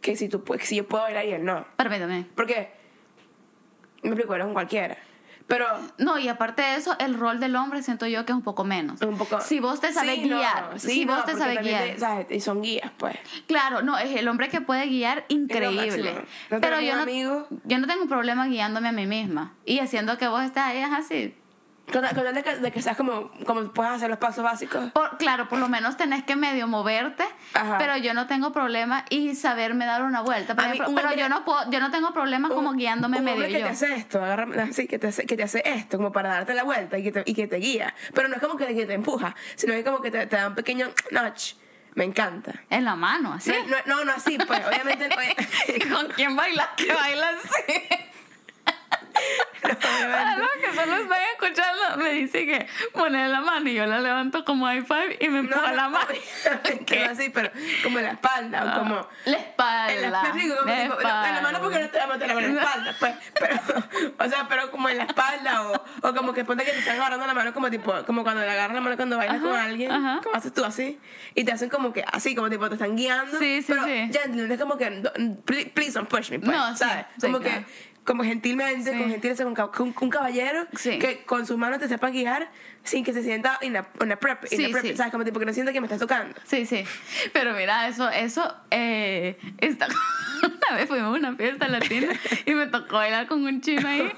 [0.00, 1.66] que si, tú, pu- si yo puedo bailar y él no.
[1.76, 2.26] Permítame.
[2.34, 2.70] Porque,
[4.02, 4.96] me explico, él es un cualquiera.
[5.50, 5.66] Pero
[5.98, 8.64] No, y aparte de eso, el rol del hombre siento yo que es un poco
[8.64, 9.02] menos.
[9.02, 9.40] un poco...
[9.42, 12.26] Si vos te sabes Sí, no, guiar, sí, si no, vos te sabes guiar.
[12.30, 13.16] Y son guías, pues.
[13.46, 16.14] Claro, no, es el hombre que puede guiar increíble.
[16.48, 20.16] Pero yo no, amigo- yo no tengo un problema guiándome a mí misma y haciendo
[20.18, 21.34] que vos estés ahí es así.
[21.92, 24.90] Con, con de que, de que seas como, como puedas hacer los pasos básicos.
[24.92, 27.24] Por- claro, por lo menos tenés que medio moverte,
[27.54, 27.78] Ajá.
[27.78, 30.54] pero yo no tengo problema y saberme dar una vuelta.
[30.54, 32.72] Por A mí, ejemplo, un pero hombre- yo no puedo, yo no tengo problema como
[32.74, 33.58] guiándome un medio que yo.
[33.58, 36.54] te hace esto, agarra, así, que te hace, que te hace esto, como para darte
[36.54, 37.94] la vuelta y que te, y que te guía.
[38.14, 40.48] Pero no es como que, que te empuja, sino que como que te, te da
[40.48, 41.54] un pequeño notch.
[41.94, 42.52] Me encanta.
[42.70, 43.50] En la mano, así.
[43.50, 45.08] No, no, no, no así, pues, obviamente.
[45.92, 46.68] ¿Con quién bailas?
[46.76, 47.80] Que bailas así.
[49.62, 54.44] Los que solo están escuchando, me dice que pone la mano y yo la levanto
[54.44, 56.08] como high five y me no, empuja no, la mano.
[56.08, 57.50] no así, pero
[57.82, 59.08] como en la espalda, o como.
[59.26, 59.92] La espalda.
[59.92, 62.54] En la, como la tipo, no, en la mano porque no te la mano en
[62.56, 63.56] la espalda, pues, pero,
[64.18, 66.96] o sea, pero como en la espalda o, o como que ponte que te están
[66.96, 69.56] agarrando la mano como tipo, como cuando le agarran la mano cuando bailas Ajá, con
[69.58, 70.20] alguien, ajá.
[70.22, 70.98] como haces tú así,
[71.34, 74.08] y te hacen como que así, como tipo te están guiando, Sí, sí, pero sí.
[74.10, 75.10] ya entiendes como que, no,
[75.74, 77.06] please, don't push me, pues, No, sí, ¿sabes?
[77.16, 77.64] sí, como claro.
[77.66, 78.98] que, como gentilmente, Sí.
[78.98, 80.98] con gentileza, con, con- un caballero Sí.
[80.98, 82.50] que con sus manos te sepa guiar
[82.82, 84.96] sin que se sienta inappropriate, Sí, inappropriate, sí.
[84.96, 85.12] ¿sabes?
[85.12, 86.34] Como tipo que no sienta que me estás tocando.
[86.44, 86.82] Sí, sí.
[87.32, 89.86] Pero mira, eso, eso, eh, está...
[90.42, 92.08] una vez fuimos a una fiesta latina
[92.46, 94.10] y me tocó bailar con un chino ahí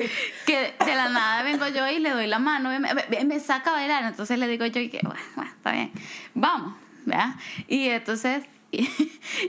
[0.47, 3.41] que de la nada vengo yo y le doy la mano y me, me- me
[3.41, 4.05] saca a bailar.
[4.05, 5.91] Entonces le digo yo y que, bueno, bueno, está bien,
[6.35, 6.75] vamos,
[7.05, 7.35] ¿verdad?
[7.67, 8.89] Y entonces, y,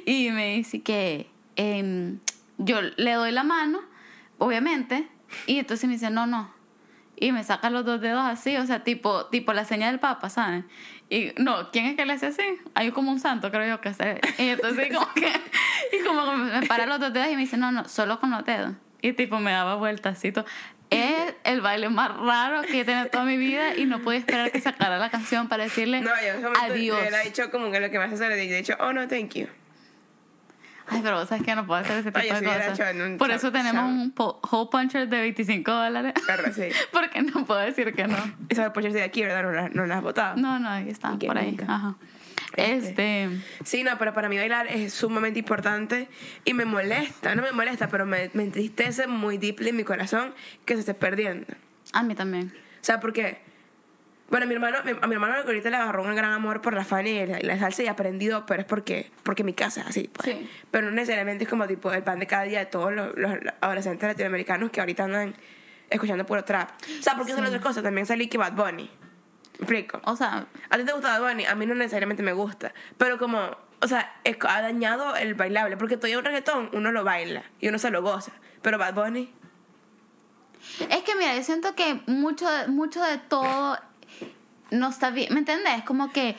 [0.06, 2.18] y me dice que em,
[2.58, 3.80] yo le doy la mano,
[4.44, 5.08] obviamente,
[5.48, 6.54] y entonces me dice, no, no,
[7.16, 10.30] y me saca los dos dedos así, o sea, tipo, tipo la señal del papa,
[10.30, 10.68] ¿saben?
[11.10, 12.44] Y no, ¿quién es que le hace así?
[12.74, 14.20] Hay como un santo, creo yo que hace.
[14.39, 15.32] Y entonces como que,
[15.98, 18.44] y como me para los dos dedos y me dice, no, no, solo con los
[18.46, 18.74] dedos.
[19.02, 20.46] Y tipo me daba vueltacito.
[20.89, 24.52] Es el baile más raro que he tenido toda mi vida y no pude esperar
[24.52, 27.12] que sacara la canción para decirle No, yo en ese adiós.
[27.12, 29.34] le he dicho como que lo que me hace le he dicho, oh no, thank
[29.34, 29.48] you.
[30.94, 32.80] Ay, pero vos sabes que no puedo hacer ese tipo de cosas.
[32.80, 36.14] hecho en un Por eso tenemos un hole puncher de 25 dólares.
[36.26, 36.70] Perro, sí.
[36.91, 38.18] Porque no puedo decir que no.
[38.50, 39.44] Esa puede de aquí, ¿verdad?
[39.44, 40.38] No la, no la has votado.
[40.38, 41.52] No, no, ahí está, Y que por ahí.
[41.52, 41.66] nunca.
[41.74, 41.96] Ajá.
[42.56, 43.24] Este.
[43.26, 43.30] Este.
[43.64, 46.08] Sí, no, pero para mí bailar es sumamente importante
[46.46, 50.34] y me molesta, no me molesta, pero me, me entristece muy deeply en mi corazón
[50.66, 51.48] que se esté perdiendo.
[51.94, 52.54] A mí también.
[52.56, 53.39] O sea, porque,
[54.30, 57.09] bueno, mi hermano, a mi hermano ahorita le agarró un gran amor por la Fanny
[57.11, 60.09] y la, y la salsa y aprendido, pero es porque, porque mi casa es así,
[60.11, 60.30] pues.
[60.36, 60.49] Sí.
[60.71, 63.32] Pero no necesariamente es como tipo el pan de cada día de todos los, los
[63.61, 65.36] adolescentes latinoamericanos que ahorita andan
[65.89, 66.69] escuchando puro trap.
[66.99, 68.89] O sea, porque son otras cosas, también salí que Bad Bunny.
[69.59, 70.01] ¿Me explico?
[70.05, 72.74] O sea, A ti te gusta Bad Bunny, a mí no necesariamente me gusta.
[72.97, 75.78] Pero como, o sea, es- ha dañado el bailable.
[75.78, 78.32] Porque todavía un reggaetón uno lo baila y uno se lo goza.
[78.63, 79.32] Pero Bad Bunny,
[80.89, 83.78] es que mira, yo siento que mucho, mucho de todo
[84.74, 85.34] no está bien.
[85.34, 85.84] ¿Me entendés?
[85.84, 86.36] Como que.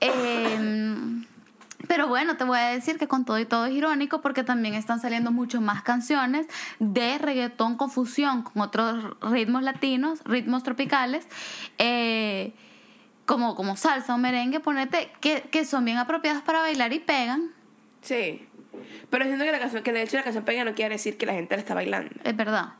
[0.00, 1.24] em,
[1.88, 4.74] pero bueno, te voy a decir que con todo y todo es irónico porque también
[4.74, 6.46] están saliendo mucho más canciones
[6.78, 11.26] de reggaetón con fusión con otros ritmos latinos, ritmos tropicales,
[11.78, 12.52] eh,
[13.26, 17.50] como, como salsa o merengue, ponete, que, que son bien apropiadas para bailar y pegan.
[18.00, 18.46] sí.
[19.10, 21.18] Pero siento que, la canción, que el hecho de la canción pega no quiere decir
[21.18, 22.10] que la gente la está bailando.
[22.24, 22.70] Es verdad,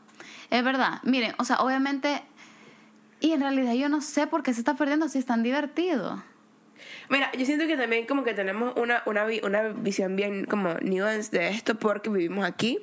[0.49, 0.99] es verdad.
[1.03, 2.23] Miren, o sea, obviamente,
[3.23, 6.21] y en realidad yo no sé por qué se está perdiendo si es tan divertido.
[7.09, 11.35] Mira, yo siento que también como que tenemos una, una, una visión bien como nuance
[11.37, 12.79] de esto porque vivimos aquí.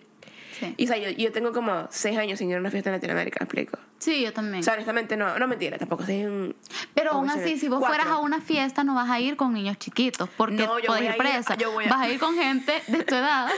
[0.59, 2.91] Sí, Y o sea, yo, yo tengo como seis años sin ir a una fiesta
[2.91, 3.79] en Latinoamérica, ¿me explico?
[3.99, 4.61] sí yo también.
[4.61, 6.57] O sea, honestamente no, no mentira, tampoco soy un...
[6.95, 7.97] Pero ¿cómo aún así, si vos Cuatro.
[7.99, 11.03] fueras a una fiesta, no vas a ir con niños chiquitos, porque No, yo voy
[11.05, 11.55] ir a ir- presa.
[11.57, 13.49] yo voy a- Vas a ir con gente de tu edad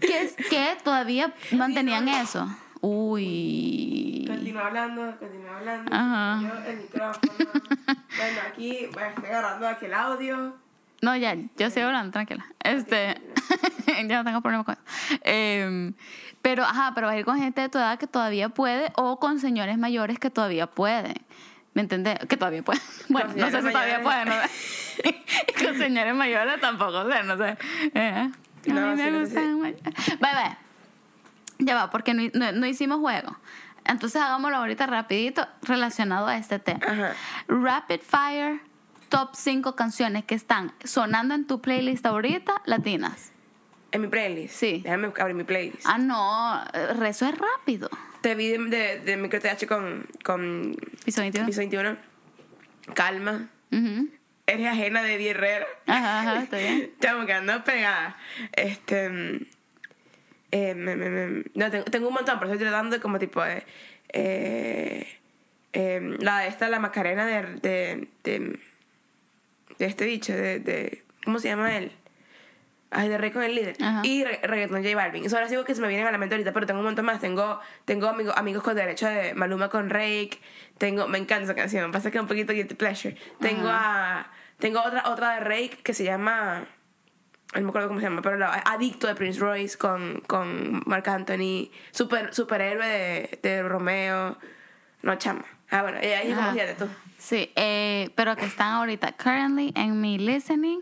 [0.00, 2.48] que, que todavía mantenían eso.
[2.82, 4.24] Uy.
[4.28, 5.94] Continúa hablando, continúa hablando.
[5.94, 6.40] Ajá.
[6.42, 7.32] Yo el micrófono.
[7.36, 10.56] bueno, aquí bueno, estoy agarrando aquí el audio.
[11.00, 12.44] No, ya, yo estoy hablando, tranquila.
[12.62, 13.20] Este,
[14.08, 14.82] ya no tengo problema con eso.
[15.22, 15.94] Em,
[16.42, 19.18] pero, ajá, pero vas a ir con gente de tu edad que todavía puede o
[19.20, 21.14] con señores mayores que todavía pueden.
[21.74, 22.18] ¿Me entendés?
[22.28, 22.82] Que todavía pueden.
[23.08, 24.28] Bueno, no sé si todavía pueden.
[24.28, 24.34] ¿no?
[25.64, 27.56] con señores mayores tampoco sé, no sé.
[27.94, 29.82] Eh, a No, mí sí, me sí, gustan mayores.
[30.20, 30.61] Bye, bye.
[31.58, 33.36] Ya va, porque no, no- no hicimos juego.
[33.84, 36.80] Entonces hagámoslo ahorita rapidito relacionado a este tema.
[36.86, 37.14] Ajá.
[37.48, 38.60] Rapid Fire,
[39.08, 43.32] top 5 canciones que están sonando en tu playlist ahorita, latinas.
[43.90, 44.54] En mi playlist.
[44.54, 44.80] Sí.
[44.84, 45.84] Déjame abrir mi playlist.
[45.84, 47.90] Ah, no, eh, rezo es rápido.
[48.22, 51.46] Te vi de, de, de Micro TH con, con Piso 21.
[51.46, 51.96] Piso 21.
[52.94, 53.48] Calma.
[53.70, 54.08] Ujú.
[54.46, 55.66] Eres ajena de Eddie Herrera.
[55.86, 56.82] Ajá, ajá, está bien.
[57.00, 58.16] Estamos quedando pegada.
[58.52, 59.48] Este.
[60.52, 63.42] Eh, me- me- me- no, tengo, tengo un montón, pero estoy tratando de como tipo
[63.42, 63.64] de.
[64.10, 65.06] Eh,
[65.72, 67.42] eh, la esta, la Macarena de.
[67.60, 68.58] de, de,
[69.78, 71.02] de este bicho, de, de.
[71.24, 71.90] ¿Cómo se llama él?
[72.94, 73.76] Ay, de Rey con el líder.
[73.80, 74.02] Ajá.
[74.04, 75.30] Y re- reggaetón J Balvin.
[75.30, 77.06] Son las cinco que se me vienen a la mente ahorita, pero tengo un montón
[77.06, 77.20] más.
[77.22, 80.38] Tengo, tengo amigos, amigos con derecho de Maluma con Rake.
[80.76, 81.90] Tengo, me encanta esa canción.
[81.90, 83.16] Pasa que es un poquito guilty pleasure.
[83.40, 86.66] Tengo a, tengo otra, otra de Rake que se llama,
[87.54, 91.06] no me acuerdo cómo se llama, pero la- Adicto de Prince Royce con, con Marc
[91.08, 91.70] Anthony.
[91.90, 94.38] Super, superhéroe de, de Romeo.
[95.02, 95.44] No, chama.
[95.70, 96.86] Ah, bueno, ahí es como siete tú.
[97.18, 100.80] Sí, eh, pero que están ahorita currently en mi listening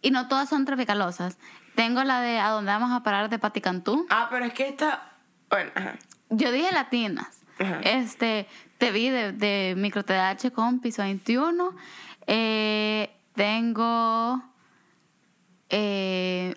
[0.00, 1.38] y no todas son tropicalosas.
[1.74, 4.06] Tengo la de A dónde vamos a parar de Patti Cantú.
[4.10, 5.12] Ah, pero es que esta,
[5.50, 5.94] bueno, ajá.
[6.30, 7.40] Yo dije latinas.
[7.58, 7.80] Ajá.
[7.84, 8.46] Este,
[8.78, 11.74] te vi de, de Micro TDH con piso 21.
[12.26, 14.42] Eh, tengo
[15.72, 16.54] eh,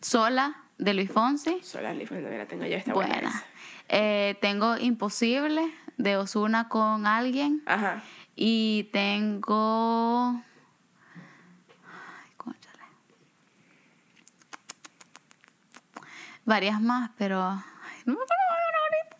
[0.00, 1.60] Sola de Luis Fonsi.
[1.62, 3.14] Sola Leaf, también la tengo yo, está buena.
[3.14, 3.44] Buena.
[3.88, 7.62] Eh, tengo Imposible de Osuna con alguien.
[7.66, 8.02] Ajá.
[8.34, 10.42] Y tengo.
[11.84, 12.82] Ay, cónchale.
[16.44, 17.42] Varias más, pero.
[17.42, 18.34] ay, no me acuerdo
[18.68, 19.16] una ahorita.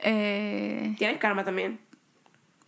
[0.00, 1.80] Eh, ¿Tienes karma también?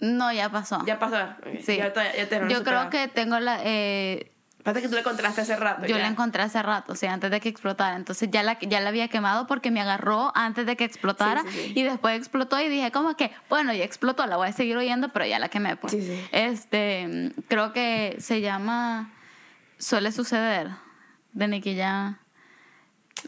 [0.01, 0.83] no, ya pasó.
[0.87, 1.17] Ya pasó.
[1.41, 1.77] Ok, Sí.
[1.77, 3.61] Ya, ya lo Yo creo que tengo la.
[3.65, 4.33] eh,
[4.63, 5.87] Pasa que tú la encontraste hace rato.
[5.87, 6.03] yo ya.
[6.03, 7.97] la encontré hace rato, sí, antes de que explotara.
[7.97, 11.43] Entonces ya la, ya la había quemado porque me agarró antes de que explotara.
[11.43, 11.81] Sí, sí, sí.
[11.81, 15.09] Y después explotó y dije, como que, bueno, ya explotó, la voy a seguir oyendo,
[15.11, 15.77] pero ya la quemé.
[15.77, 15.93] Pues.
[15.93, 16.21] Sí, sí.
[16.33, 19.13] Este, creo que se llama
[19.79, 20.69] Suele suceder,
[21.33, 22.19] de Nicky Jam.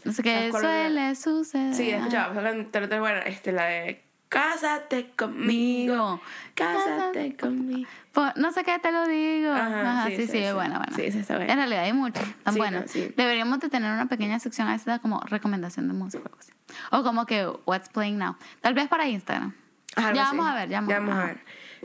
[0.03, 1.73] No sé qué, suele suceder.
[1.73, 2.33] Sí, he escuchado.
[2.71, 4.03] Pero bueno, este, la de
[4.33, 6.19] Cásate conmigo.
[6.55, 7.87] Cásate conmigo.
[8.11, 9.51] Pues, no sé qué te lo digo.
[9.51, 10.95] Ajá, Ajá, sí, sí, sí, sí, buena, buena.
[10.95, 11.53] Sí, sí, está buena.
[11.53, 12.81] En realidad hay muchas, tan Sí, buenas.
[12.81, 13.13] no, sí.
[13.15, 16.51] Deberíamos de tener una pequeña sección a esta como recomendación de música o así.
[16.91, 18.35] O como que What's Playing Now.
[18.61, 19.53] Tal vez para Instagram.
[19.97, 21.25] Algo ya vamos a ver, ya vamos, a ajá.
[21.27, 21.37] ver.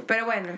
[0.07, 0.49] Pero bueno,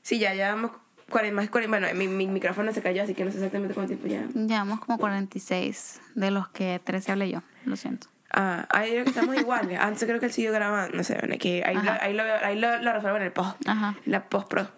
[0.00, 0.70] sí, ya llevamos
[1.10, 1.78] 40, más 40.
[1.78, 4.26] Bueno, mi, mi micrófono se cayó, así que no sé exactamente cuánto tiempo ya.
[4.40, 7.42] Llevamos como 46 de los que 13 hablé yo.
[7.66, 8.06] Lo siento.
[8.32, 9.78] Ah, ahí creo que estamos iguales.
[9.80, 10.96] Antes creo que él siguió grabando.
[10.96, 13.68] No sé, bueno, aquí, ahí, lo, ahí, lo, ahí lo, lo resuelvo en el post.
[13.68, 13.94] Ajá.
[14.04, 14.68] La post pro.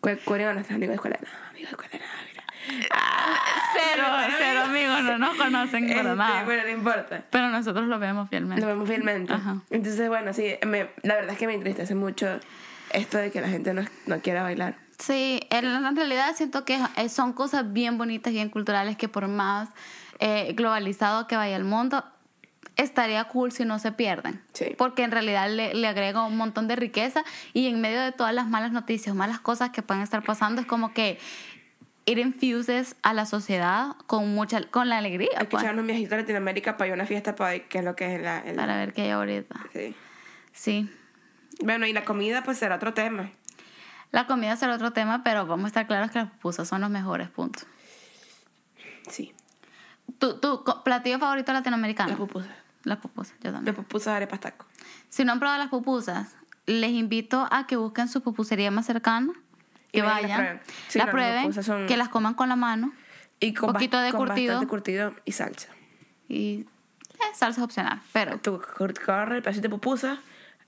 [0.00, 1.18] Cu- Curen a nuestros amigos de escuela.
[1.22, 2.42] No, amigos de escuela, no, mira.
[3.72, 4.06] Cero,
[4.38, 6.44] cero amigos, no nos conocen para Este, nada.
[6.44, 7.22] Bueno, no importa.
[7.30, 8.60] Pero nosotros lo vemos fielmente.
[8.60, 9.32] Lo vemos fielmente.
[9.32, 9.58] Ajá.
[9.70, 12.40] Entonces, bueno, sí, me, la verdad es que me entristece mucho
[12.90, 14.76] esto de que la gente no, no quiera bailar.
[14.98, 19.28] Sí, en, en realidad siento que eh, son cosas bien bonitas, bien culturales, que por
[19.28, 19.68] más
[20.20, 22.04] eh, globalizado que vaya el mundo,
[22.76, 24.42] estaría cool si no se pierden.
[24.52, 24.74] Sí.
[24.76, 28.34] Porque en realidad le, le agrega un montón de riqueza y en medio de todas
[28.34, 31.18] las malas noticias, malas cosas que pueden estar pasando, es como que
[32.04, 35.30] it infuses a la sociedad con mucha con la alegría.
[35.38, 37.66] Hay que pues, echarnos un viajito a Latinoamérica para ir a una fiesta para ver
[37.68, 38.38] qué es lo que es la...
[38.40, 39.56] el- para ver qué hay ahorita.
[39.72, 39.94] sí.
[40.52, 40.90] Sí.
[41.62, 43.30] Bueno, y la comida pues será otro tema.
[44.12, 46.90] La comida será otro tema, pero vamos a estar claros que las pupusas son los
[46.90, 47.60] mejores, punto.
[49.10, 49.34] Sí.
[50.18, 52.10] ¿Tu, tu platillo favorito latinoamericano?
[52.10, 52.50] Las pupusas.
[52.86, 53.64] Las pupusas, yo también.
[53.66, 54.64] Las pupusas de arepas taco.
[55.08, 56.34] Si no han probado las pupusas,
[56.66, 59.32] les invito a que busquen su pupusería más cercana,
[59.92, 60.60] Y que vayan y las vayan, prueben.
[60.88, 62.92] Sí, la no, las prueben, son- que las coman con la mano
[63.40, 64.54] Y con, Poquito de con curtido.
[64.54, 65.68] bastante curtido y salsa.
[66.28, 68.60] y eh, salsa opcional, pero Tú
[69.08, 70.18] agarras el pedacito de pupusa,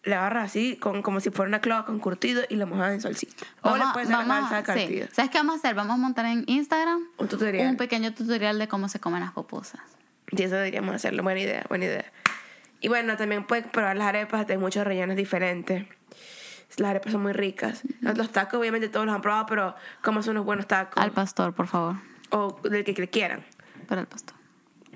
[0.05, 3.01] le agarras así con, como si fuera una clava con curtido y la mojas en
[3.01, 3.45] salsita.
[3.63, 5.15] O le puedes hacer vamos salsa de sí.
[5.15, 5.75] ¿Sabes qué vamos a hacer?
[5.75, 7.69] Vamos a montar en Instagram Un tutorial.
[7.71, 9.81] un pequeño tutorial de cómo se comen las pupusas.
[10.31, 11.23] Y eso deberíamos hacerlo.
[11.23, 12.13] Buena idea, buena idea.
[12.81, 15.87] Y bueno, también puedes probar las arepas de muchos rellenos diferentes.
[16.77, 17.83] Las arepas son muy ricas.
[18.01, 21.03] Los tacos, obviamente, todos los han probado, pero como son unos buenos tacos.
[21.03, 21.97] Al pastor, por favor.
[22.31, 23.45] o del que quieran.
[23.89, 24.37] Para el pastor.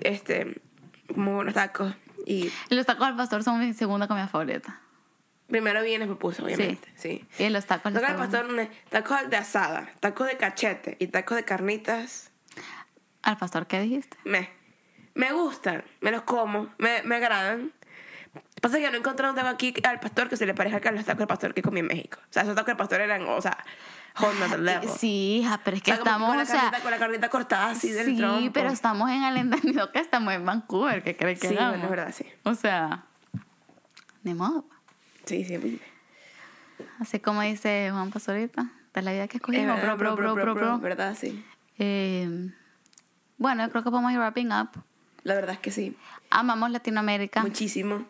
[0.01, 0.61] Este,
[1.15, 1.93] muy buenos tacos.
[2.25, 4.79] Y los tacos al pastor son mi segunda comida favorita.
[5.47, 6.87] primero viene pupusa, obviamente.
[6.95, 7.25] Sí.
[7.37, 8.69] Y los tacos al Tacos al pastor.
[8.89, 12.31] tacos de asada, tacos de cachete y tacos de carnitas.
[13.23, 14.17] Al pastor, ¿qué dijiste?
[14.23, 14.49] Me,
[15.15, 17.71] me gustan, me los como, me, me agradan.
[18.61, 21.05] Pasa que no encontré un taco aquí al pastor que se le parezca a los
[21.05, 22.17] tacos del pastor que comí en México.
[22.21, 23.57] O sea, esos tacos del pastor eran, o sea.
[24.97, 26.97] Sí, hija, pero es que O sea, estamos, con la o sea, carnita, con la
[26.99, 31.15] carnita cortada así del sí, pero estamos en el entendido que estamos en Vancouver, que
[31.15, 32.25] cree que Sí, bueno, es verdad, sí.
[32.43, 33.05] O sea,
[34.21, 34.65] ni modo.
[35.25, 35.59] Sí, sí.
[35.59, 35.81] sí.
[36.99, 40.35] Así como dice Juan Pastorita, de la vida que Es escogimos, verdad, bro, bro, bro,
[40.35, 40.79] bro, bro.
[40.79, 41.17] ¿Verdad?
[41.19, 41.43] Sí.
[41.79, 42.51] Eh,
[43.37, 44.69] bueno, yo creo que podemos ir wrapping up.
[45.23, 45.95] La verdad es que sí.
[46.29, 47.41] Amamos Latinoamérica.
[47.41, 48.05] Muchísimo.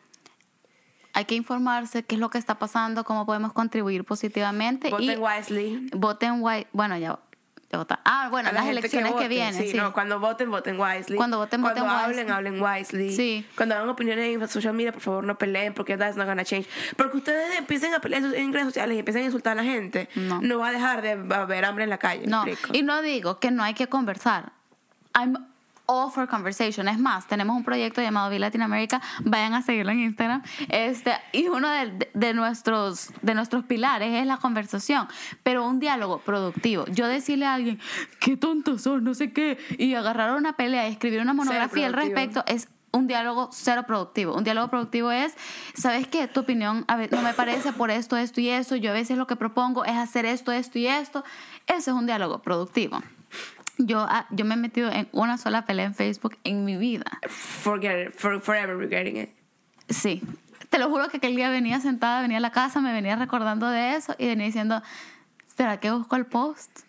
[1.14, 4.89] Hay que informarse qué es lo que está pasando, cómo podemos contribuir positivamente.
[4.89, 5.89] Voten y wisely.
[5.93, 7.20] voten wi- Bueno, ya.
[8.05, 9.59] Ah, bueno, la las elecciones que, vote, vienen.
[9.64, 11.16] Sí, Sí, no, cuando voten, voten wisely.
[11.18, 12.32] Cuando voten, Cuando voten hablen, wisely.
[12.32, 13.16] hablen wisely.
[13.16, 13.47] Sí.
[13.57, 16.68] Cuando hagan opiniones en social media, por favor, no peleen porque that's not gonna change.
[16.97, 20.07] Porque ustedes empiecen a pelear en redes sociales y empiecen a insultar a la gente,
[20.16, 20.59] No.
[20.59, 22.22] va a dejar de haber hambre en la calle.
[22.22, 24.51] ¿me No, y no digo que no hay que conversar.
[25.16, 25.36] I'm
[25.86, 26.88] all for conversation.
[26.88, 29.01] Es más, tenemos un proyecto llamado Be Latinoamérica.
[29.23, 30.43] Vayan a seguirlo en Instagram.
[30.69, 35.07] Este, y uno de, de nuestros, de nuestros pilares es la conversación,
[35.43, 36.86] pero un diálogo productivo.
[36.88, 37.79] Yo decirle a alguien,
[38.19, 41.93] qué tonto sos, no sé qué, y agarrar una pelea y escribir una monografía al
[41.93, 44.36] respecto es un diálogo cero productivo.
[44.36, 45.34] Un diálogo productivo es,
[45.73, 46.27] ¿sabes qué?
[46.27, 48.75] Tu opinión a no me parece por esto, esto y eso.
[48.75, 51.23] Yo a veces lo que propongo es hacer esto, esto y esto.
[51.67, 53.01] Ese es un diálogo productivo.
[53.80, 57.05] Yo, ah, yo me he metido en una sola pelea en Facebook en mi vida.
[57.28, 59.30] Forget it, for, forever regretting it.
[59.89, 60.21] Sí.
[60.69, 63.67] Te lo juro que aquel día venía sentada, venía a la casa, me venía recordando
[63.69, 64.82] de eso y venía diciendo,
[65.55, 66.80] ¿será que busco el post?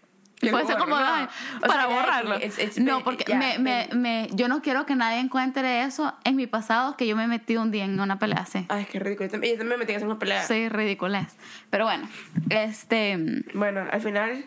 [0.42, 1.06] Así borro, como, no.
[1.06, 1.26] "Ay,
[1.56, 2.36] O para sea, borrarlo.
[2.36, 6.36] it's- it's no, porque me, me, me- yo no quiero que nadie encuentre eso en
[6.36, 8.66] mi pasado, que yo me metí un día en una pelea así.
[8.68, 9.26] Ay, qué ridículo.
[9.28, 10.46] Yo también, yo también me metí en esas peleas.
[10.46, 11.34] Sí, ridículas.
[11.70, 12.06] Pero bueno,
[12.50, 14.44] este, Bueno, al final,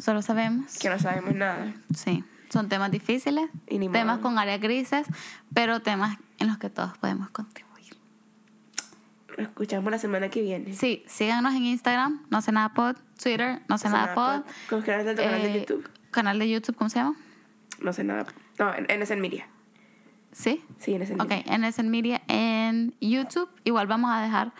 [0.00, 0.78] solo sabemos.
[0.78, 1.74] que no sabemos nada.
[1.94, 3.48] Sí, son temas difíciles,
[3.92, 5.06] temas con áreas grises,
[5.54, 7.70] pero temas en los que todos podemos contribuir.
[9.38, 10.72] Nos escuchamos la semana que viene.
[10.74, 14.42] Sí, síganos en Instagram, no sé nada pod, Twitter, no sé No nada pod.
[14.68, 15.88] Con canal de tu canal de eh, YouTube.
[16.10, 17.16] Canal de YouTube, ¿cómo se llama?
[17.80, 18.26] No sé nada.
[18.58, 19.46] No, en, en Media.
[20.32, 20.62] Sí.
[20.78, 21.54] Sí, en SN Ok, Media.
[21.54, 23.48] en SN Media, en YouTube.
[23.64, 24.52] Igual vamos a dejar.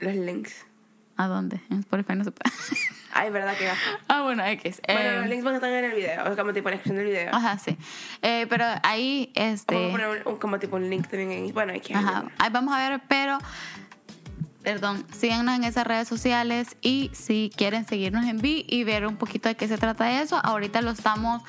[0.00, 0.67] Los links.
[1.18, 1.60] ¿A dónde?
[1.70, 2.50] En Spotify no se puede.
[3.12, 3.80] Ay, verdad que gafa.
[4.08, 4.80] ah, bueno, X.
[4.86, 6.22] Bueno, Eh, los links van a estar en el video.
[6.22, 7.34] O sea, como tipo en la descripción del video.
[7.34, 7.76] Ajá, sí.
[8.22, 9.90] Eh, pero ahí, Vamos a este.
[9.90, 11.52] poner un, un- como tipo un link también en.
[11.52, 11.94] Bueno, que.
[11.94, 13.38] Ajá, ahí vamos a ver, pero.
[14.62, 19.16] Perdón, síganos en esas redes sociales y si quieren seguirnos en Vi y ver un
[19.16, 21.42] poquito de qué se trata eso, ahorita lo estamos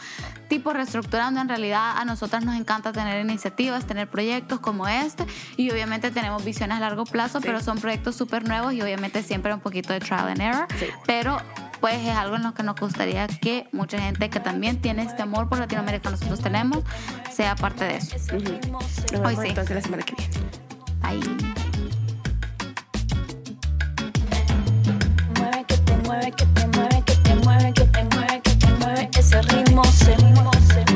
[0.48, 1.42] tipo reestructurando.
[1.42, 5.26] En realidad a nosotras nos encanta tener iniciativas, tener proyectos como este
[5.58, 7.48] y obviamente tenemos visiones a largo plazo, Sí.
[7.48, 10.68] pero son proyectos súper nuevos y obviamente siempre un poquito de trial and error.
[10.80, 10.86] Sí.
[11.06, 11.42] Pero
[11.82, 15.24] pues es algo en lo que nos gustaría que mucha gente que también tiene este
[15.24, 16.84] amor por Latinoamérica que nosotros tenemos
[17.34, 18.16] sea parte de eso.
[19.24, 19.48] Hoy sí.
[19.48, 20.38] entonces la semana que viene.
[21.02, 21.69] Bye.
[26.10, 29.84] mueve, que te mueve, que te mueve, que te mueve, que te mueve ese ritmo,
[29.84, 30.89] se mueve.